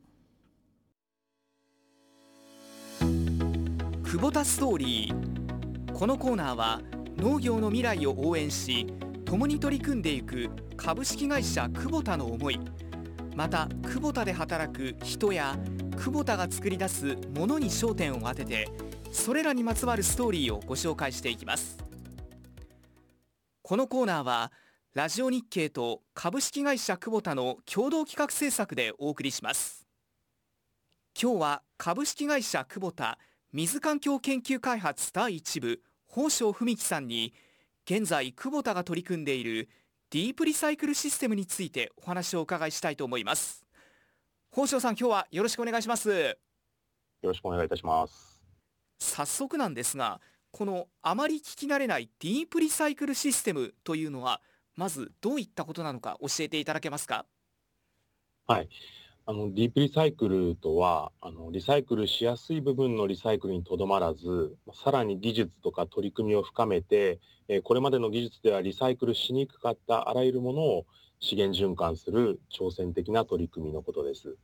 [2.98, 5.92] 久保田ストーリー。
[5.92, 6.80] このコーナーは
[7.16, 8.88] 農業の未来を応援し
[9.24, 12.58] 共に取り組んでいく株式会社久保田の思い
[13.40, 15.56] また久保田で働く人や
[15.96, 18.68] 久保田が作り出すものに焦点を当てて
[19.12, 21.78] それらにまつわるストーリーをご紹介していきます。
[23.62, 24.52] このコーナーは
[24.92, 29.86] ラジオ日経と株式会社久保田の共同企画制作でお送りします。
[31.18, 33.18] 今日は株式会社久保田
[33.54, 35.80] 水環境研究開発第一部
[36.10, 37.32] 宝生文樹さんに
[37.86, 39.70] 現在久保田が取り組んでいる
[40.10, 43.64] ディープリサイクルシステムについてお話をお伺いしたいと思います
[44.50, 46.34] 宝生さん今日はよろしくお願いしますよ
[47.22, 48.42] ろしくお願いいたします。
[48.98, 54.40] 早速なんですがこのあまり聞き慣れないディープリサイクルシステムというのは
[54.74, 57.26] まずどういったことなのか教えていただけますか？
[58.46, 58.68] はい。
[59.30, 70.86] あの、ディープリサイクルとは、あの、リサイクルしやすい部分のリサイクルにとどまらず、さらに技術とか取り組みを深めて、えーこれまでの技術ではリサイクルしにくかったあらゆるものを
[71.20, 74.36] 資源循環する挑戦的な取り組みのことです。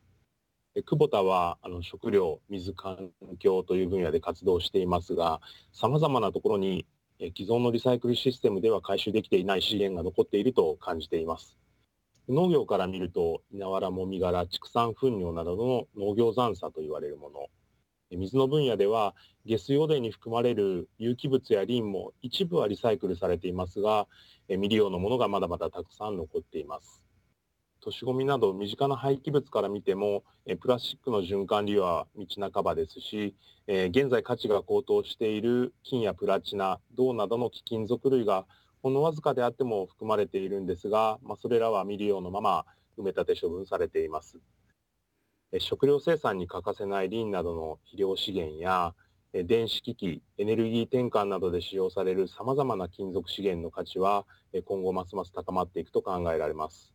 [0.75, 3.11] で久保田はあの食料、水環
[3.41, 5.41] 境という分野で活動していますが、
[5.73, 6.87] 様々なところに
[7.19, 11.59] え既存のリサイクルシステムでは回収できていない資源が残っていると感じています。
[12.29, 17.47] 農業から見ると、稲わらもみ殻、畜産糞尿などの農業残差と言われるもの。
[18.11, 19.15] 水の分野では、
[19.45, 24.09] 下水汚泥に含まれる有機物やリンも一部はリサイクルされていますが、
[24.49, 27.03] 未利用のものがまだまだたくさん残っています。
[27.81, 30.25] 都市ゴミなど身近な廃棄物から見ても、
[30.61, 33.37] プラスチックの循環利用は道半ばですし、
[33.69, 38.47] 現在価値が高騰している金やプラチナ、銅などの貴金属類が
[38.87, 42.65] ほんのわずかであっても含まれているんですが、まあ、それらは未利用のまま
[42.97, 44.39] 埋め立て処分されています。
[45.51, 48.95] え食料生産に欠かせないリンなどの肥料資源や、
[49.33, 56.95] え電子機器、エネルギー転換などで使用される様々な金属資源の価値は、え今後ますます高まっていくと考えられます。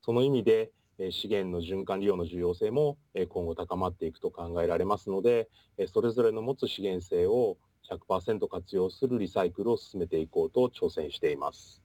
[0.00, 7.58] その意味で、え資源の循環利用の重要性もえ今後高まっていくと考えられますので、えそれぞれの持つ資源性を
[7.96, 11.82] 100%活用するリサイクルを進めていこうと挑戦しています。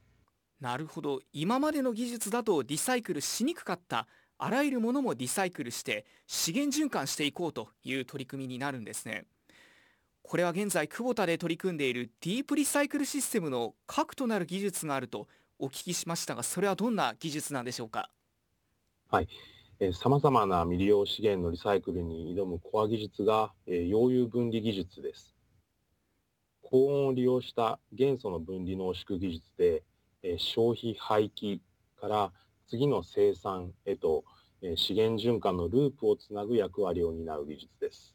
[0.60, 1.20] なるほど。
[1.32, 4.06] 今までの技術だとリサイクルしにくかった。
[4.38, 9.26] あらゆるものもリサイクルして資源循環していこうという取り組みになるんですね。
[10.22, 15.26] これは現在久保田で取り組んでいるディープリサイクルシステムの核となる技術があると
[15.58, 18.10] お聞きしましたがそれはどんな技術なんでしょうか？
[19.92, 25.34] さまざまな未利用資源のリサイクルに挑むコア技術が、えー溶融分離技術です。
[26.70, 29.82] 高温を利用した元素の分離濃縮技術で、
[30.22, 31.60] え消費廃棄
[31.98, 32.32] から
[32.68, 34.24] 次の生産へと、
[34.60, 38.14] え資源循環のループをつなぐ役割を担う技術です。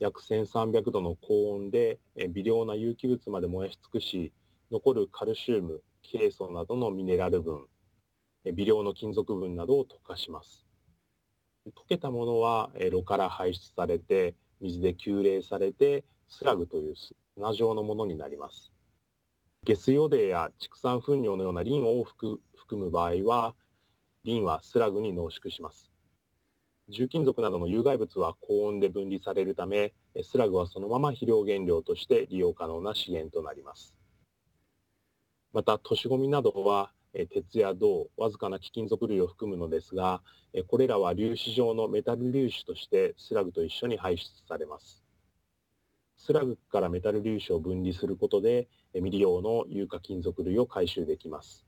[0.00, 4.32] 約1300度の高温で、え微量な有機物まで燃やし尽くし、
[4.72, 7.66] 残るカルシウム、ケイ素などのミネラル分、
[8.44, 10.66] え微量の金属分などを溶かします。
[11.68, 16.94] 溶けたものはえ炉から排出されて、水で急冷されて、スラグという
[17.36, 18.72] 砂状のものになります。
[19.64, 22.38] 下水汚泥や畜産糞尿のようなリンを含
[22.72, 23.54] む場合は、
[24.24, 25.90] リンはスラグに濃縮します。
[26.88, 33.94] 重金属などの有害物は高温で分離されるため、スラグはそのまま肥料原料として利用可能な資源となります。
[35.52, 40.20] また、都市ゴミなどは、え鉄や銅、わずかな貴金属類を含むのですが、
[40.52, 45.03] えこれらは粒子状のメタル粒子としてスラグと一緒に排出されます。
[46.24, 51.66] スラグからメタル粒子を分離することで、未利用の有価金属類を回収できます。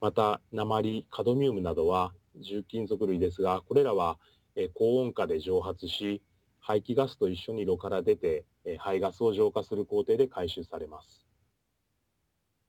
[0.00, 4.18] また、鉛、カドミウムなどは重金属類ですが、これらは
[4.56, 6.24] え高温下で蒸発し、
[6.58, 11.24] 排気ガスと一緒に炉から出て、え排ガスを浄化する工程で回収されます。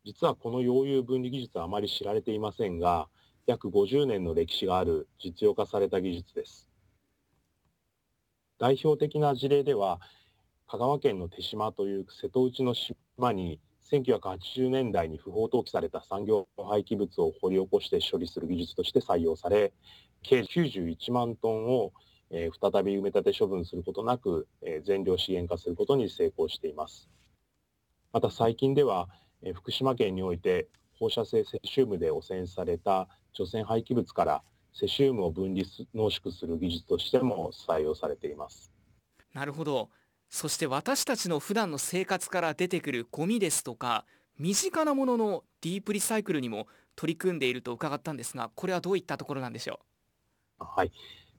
[0.04, 3.10] 実はこの溶融分離技術はあまり知られていませんが、
[3.48, 6.70] 約50年の歴史がある実用化された技術です。
[8.58, 10.00] 代表的な事例では、
[10.68, 13.60] 香川県の手島という瀬戸内の島に
[13.92, 19.74] 1980年代に不法投棄された産業廃棄物を掘り起こして処理する技術として採用され、
[20.24, 21.94] 計91万トンを
[22.32, 27.08] えー、再び埋め立て処分することなく、えー、全量資源化することに成功しています。
[28.12, 29.10] また最近では、
[29.44, 30.68] えー、福島県において
[31.00, 34.44] 放射性セシウムで汚染された除染廃棄物から
[34.74, 38.72] セシウムを分離濃縮する技術としても採用されています。
[39.34, 39.90] なるほど。
[40.30, 44.06] そして私たちの普段の生活から出てくるゴミですとか
[44.38, 49.80] 身近なもののディープリサイクルにも取り組んでいると伺ったんですがこれはどういったところなんでしょ
[50.60, 50.64] う？
[50.64, 50.92] はい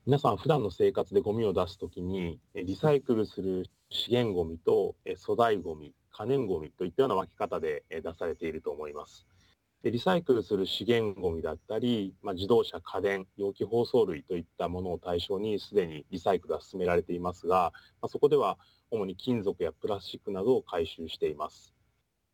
[0.06, 9.26] 皆さん普段の生活でゴミを出すときに、リサイクルする資源ゴミと粗大ゴミ、可燃ゴミといったような分け方で出されていると思います。
[9.82, 18.58] でリサイクルする資源ゴミだったり、まあ、自動車、家電、容器包装類といったものを対象にすでにリサイクルは進められていますが、まあ、そこでは
[18.90, 21.74] 主に金属やプラスチックなどを回収しています。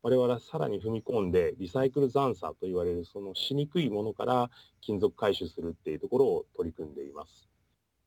[0.01, 4.49] 我々はさらに踏み込んでリサイクル残差と言われるそのしにくいものから
[4.81, 7.49] 金属回収するっていうところを取り組んでいます。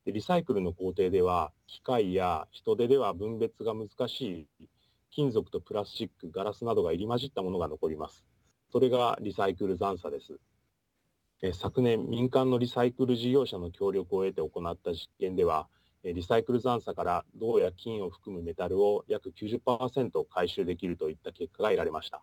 [0.05, 4.69] でリサイクルの工程では機械や人手では分別が難しい
[5.11, 8.25] 金属とプラスチック、ガラスなどが入り混じったものが残ります。
[8.71, 10.39] それがリサイクル残差です。
[11.55, 15.69] 昨年、民間のリサイクル事業者の協力を得て行った実験では、
[16.13, 22.23] リサイクル残差から銅や金を含むメタルを約90%回収できるといった結果が得られました。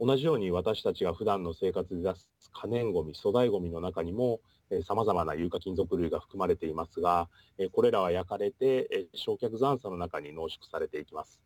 [0.00, 4.40] 同じように私たちが普段の生活で出す可燃ごみ、粗大ごみの中にも
[4.86, 7.28] さまざまな有価金属類が含まれていますが
[7.58, 11.40] え、これらは焼かれてえ焼却残差の中に濃縮されていきます。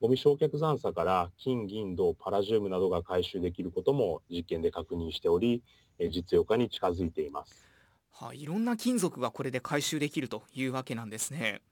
[0.00, 5.62] ゴミ焼却残差から金、銀、銅、パラジウムなどが回収できることも実験で確認しており、
[5.98, 7.73] え実用化に近づいています。
[8.16, 11.62] はい、いろんな金属がこれで回収できるというわけなんですね。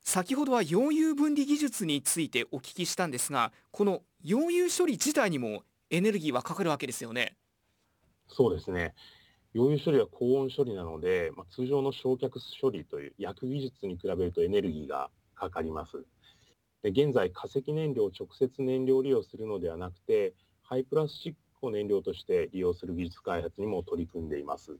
[0.00, 7.36] 先ほどは溶融分離技術についてお聞きしたんですが、この溶融処理自体にもエネルギーはかかるわけですよね。
[8.28, 8.94] そうですね。
[9.52, 16.04] 溶融処理は高温処理なので、まあ、通常の焼却処理という薬技術に比べるとエネルギーがかかります。
[16.84, 24.78] で現在、化石燃料を直接燃料利用するのではなくて、廃プラスチックを燃料として利用する技術開発にも取り組んでいます。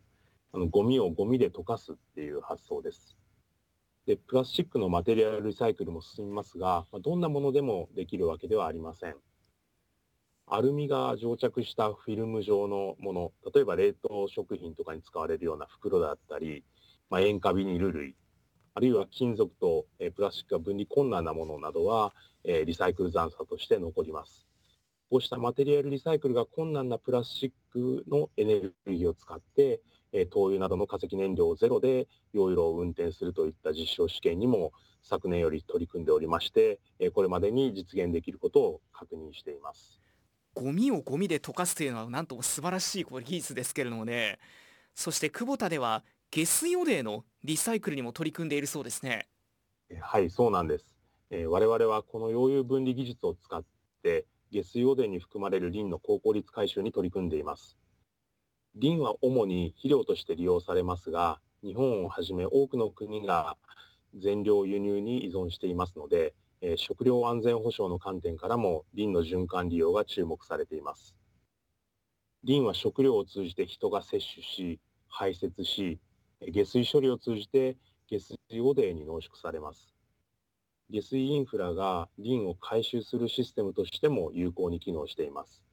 [0.53, 3.17] あのゴミをゴミで溶かすっていう発想です。
[4.07, 9.17] で、プラスチックのマテリアルリサイクルも進みますが、どんなものでもできるわけではありません。
[10.47, 16.65] アルミが蒸着したフィルム状のもの、例えば冷凍食品とかに使われるような袋だったり、
[17.11, 18.17] まあ、塩化ビニル類、
[18.75, 24.47] あるいは金属と、プラスチックが分離困難なものなどは、えリサイクル残差として残ります。
[25.11, 29.81] こうしたマテリアルリサイクルが困難なプラスチックのエネルギーを使って、
[30.13, 40.01] え灯油などの化石燃料ゼロで溶油炉を運転するといった実証試験にも昨年より取り組んでおりまして、えこれまでに実現できることを確認しています。
[40.55, 44.39] ゴミをゴミで溶かすというのはなんとも素晴らしい技術ですけれどもね。
[44.95, 49.29] そして久保田では下水汚泥のリサイクルにも取り組んでいるそうですね。
[50.01, 50.85] はいそうなんです、
[51.31, 53.65] えー、我々はこの溶融分離技術を使っ
[54.03, 57.78] て下水汚泥に含まれるリンの高効率回収に取り組んでいます
[58.77, 63.59] リンは主に肥料として利用されますが日本をはじめ多くの国が
[64.15, 71.15] 全量輸入に依存していますのでえ食料安全保障の観点からもリンの循環利用が注目されています。
[72.43, 76.01] リンは食料を通じて人が摂取し、排泄し、
[76.41, 79.95] 下水処理を通じて下水汚泥に濃縮されます。
[80.91, 85.68] 下水インフラがリンを回収するシステムとしても有効に機能しています。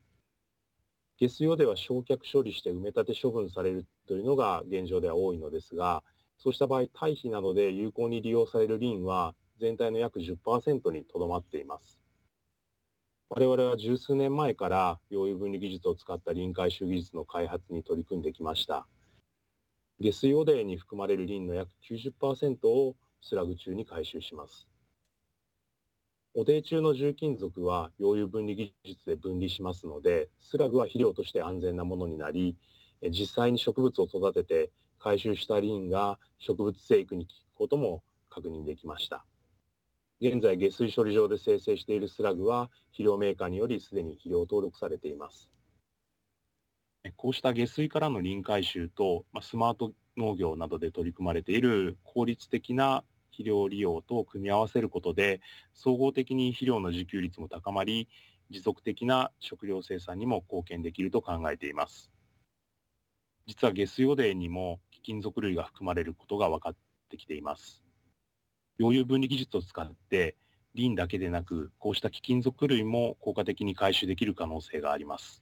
[1.18, 6.04] 下水汚泥は焼却処理して埋め立て処分されるというのが現状では多いのですが、
[6.38, 12.00] そうした場合、堆肥などで有効に利用されるリンは全体の約10%にとどまっています。
[13.30, 18.86] 我々は十数年前から溶融分離技術を使った臨回収技術の開発に取り組んできました。
[20.00, 24.68] 下水汚泥に含まれるリンの約90%をスラグ中に回収します。
[26.38, 32.58] 汚泥中の重金属は溶融分離技術で分離しますので、スラグは肥料として安全なものになり、
[33.10, 34.70] 実際に植物を育てて
[35.00, 39.26] 回収したリンが植物生育に効くことも確認できました。
[40.20, 45.50] 現在下水処理場で生成しているスラグは肥料メーカーによりすでに肥料登録されています。
[47.16, 53.06] こうした下水からの臨回収と、スマート農業などで取り組まれている効率的な
[53.38, 55.42] 肥料利用と組み合わせることで
[55.74, 58.08] 総合的に肥料の自給率も高まり
[58.50, 62.12] 持続的な食料生産にも貢献できると考えています
[63.48, 66.76] 実は下水汚泥にも貴金属類が含まれることが分かっ
[67.10, 67.84] てきています
[68.80, 70.36] 溶融分離技術を使って
[70.76, 75.42] リンだけでなく、こうした貴金属類も効果的に回収できる可能性があります。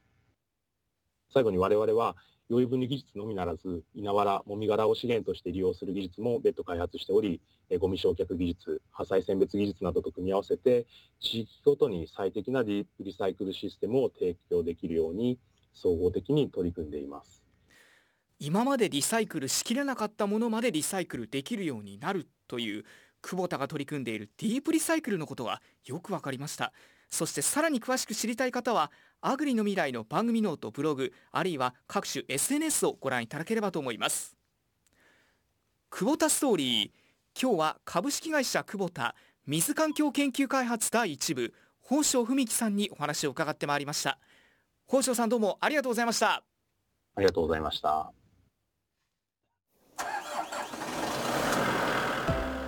[1.34, 2.16] 最後に我々は、
[2.50, 7.42] 溶油分離技術のみならず、稲わら、もみ殻を資源として利用する技術も別途開発しており、
[7.80, 10.86] ゴミ焼却技術、破砕選別技術などと組み合わせて、
[11.20, 15.40] 地域ごとに最適なディリサイクルシステムを提供できるように、
[15.74, 17.44] 総合的に取り組んでいます。
[18.40, 22.84] 今までリサイクルしきれなかったものまでリサイクルできるようになるという
[23.22, 26.74] 久保田が取り組んでいるディープリサイクルのことがよく分かりました
[27.14, 28.92] そしてさらに詳しく知りたい方は
[29.22, 34.36] アグリの未来の番組ノートブログあるいは各種 SNS をご覧いただければと思います。
[35.92, 36.92] クボタストーリー。
[37.40, 39.14] 今日は株式会社クボタ
[39.46, 41.54] 水環境研究開発第一部
[41.84, 44.18] 宝生文樹さんにお話を伺ってまいりました。
[44.88, 46.44] 宝生さんどうもありがとうございました。
[47.16, 48.12] ありがとうございました。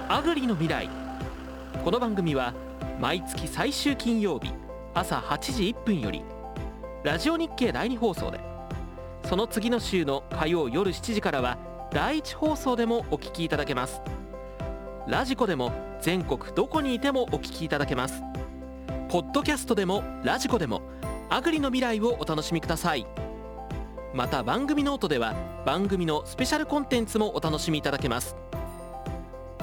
[0.07, 0.87] アグリの未来。
[1.83, 2.53] この番組は
[2.99, 4.51] 毎月最終金曜日
[4.93, 6.23] 朝8時1分より
[7.03, 8.39] ラジオ日経第2放送で。
[9.27, 11.57] その次の週の火曜夜7時からは
[11.91, 14.01] 第1放送でもお聞きいただけます。
[15.07, 18.21] radiko でも全国どこにいてもお聞きいただけます。
[19.09, 20.81] ポッドキャストでも radiko でも
[21.29, 23.05] アグリの未来をお楽しみください。
[24.13, 25.35] また番組ノートでは
[25.65, 28.35] 番組のスペシャルコンテンツもお楽しみいただけます。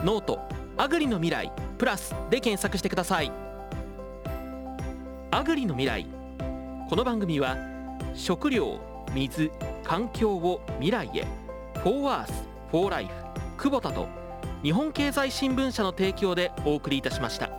[0.05, 0.39] ノート
[0.77, 1.72] アグリの未来。
[1.83, 3.33] プラスで検索してください。
[5.33, 6.07] アグリの未来。
[6.89, 7.57] この番組は
[8.15, 8.79] 食料
[9.13, 9.51] 水
[9.83, 11.27] 環境を未来へ。
[11.83, 13.13] フォーワースフォーライフ
[13.65, 14.07] 久保田と
[14.63, 17.51] 日本経済新聞社の提供でお送りいたしました。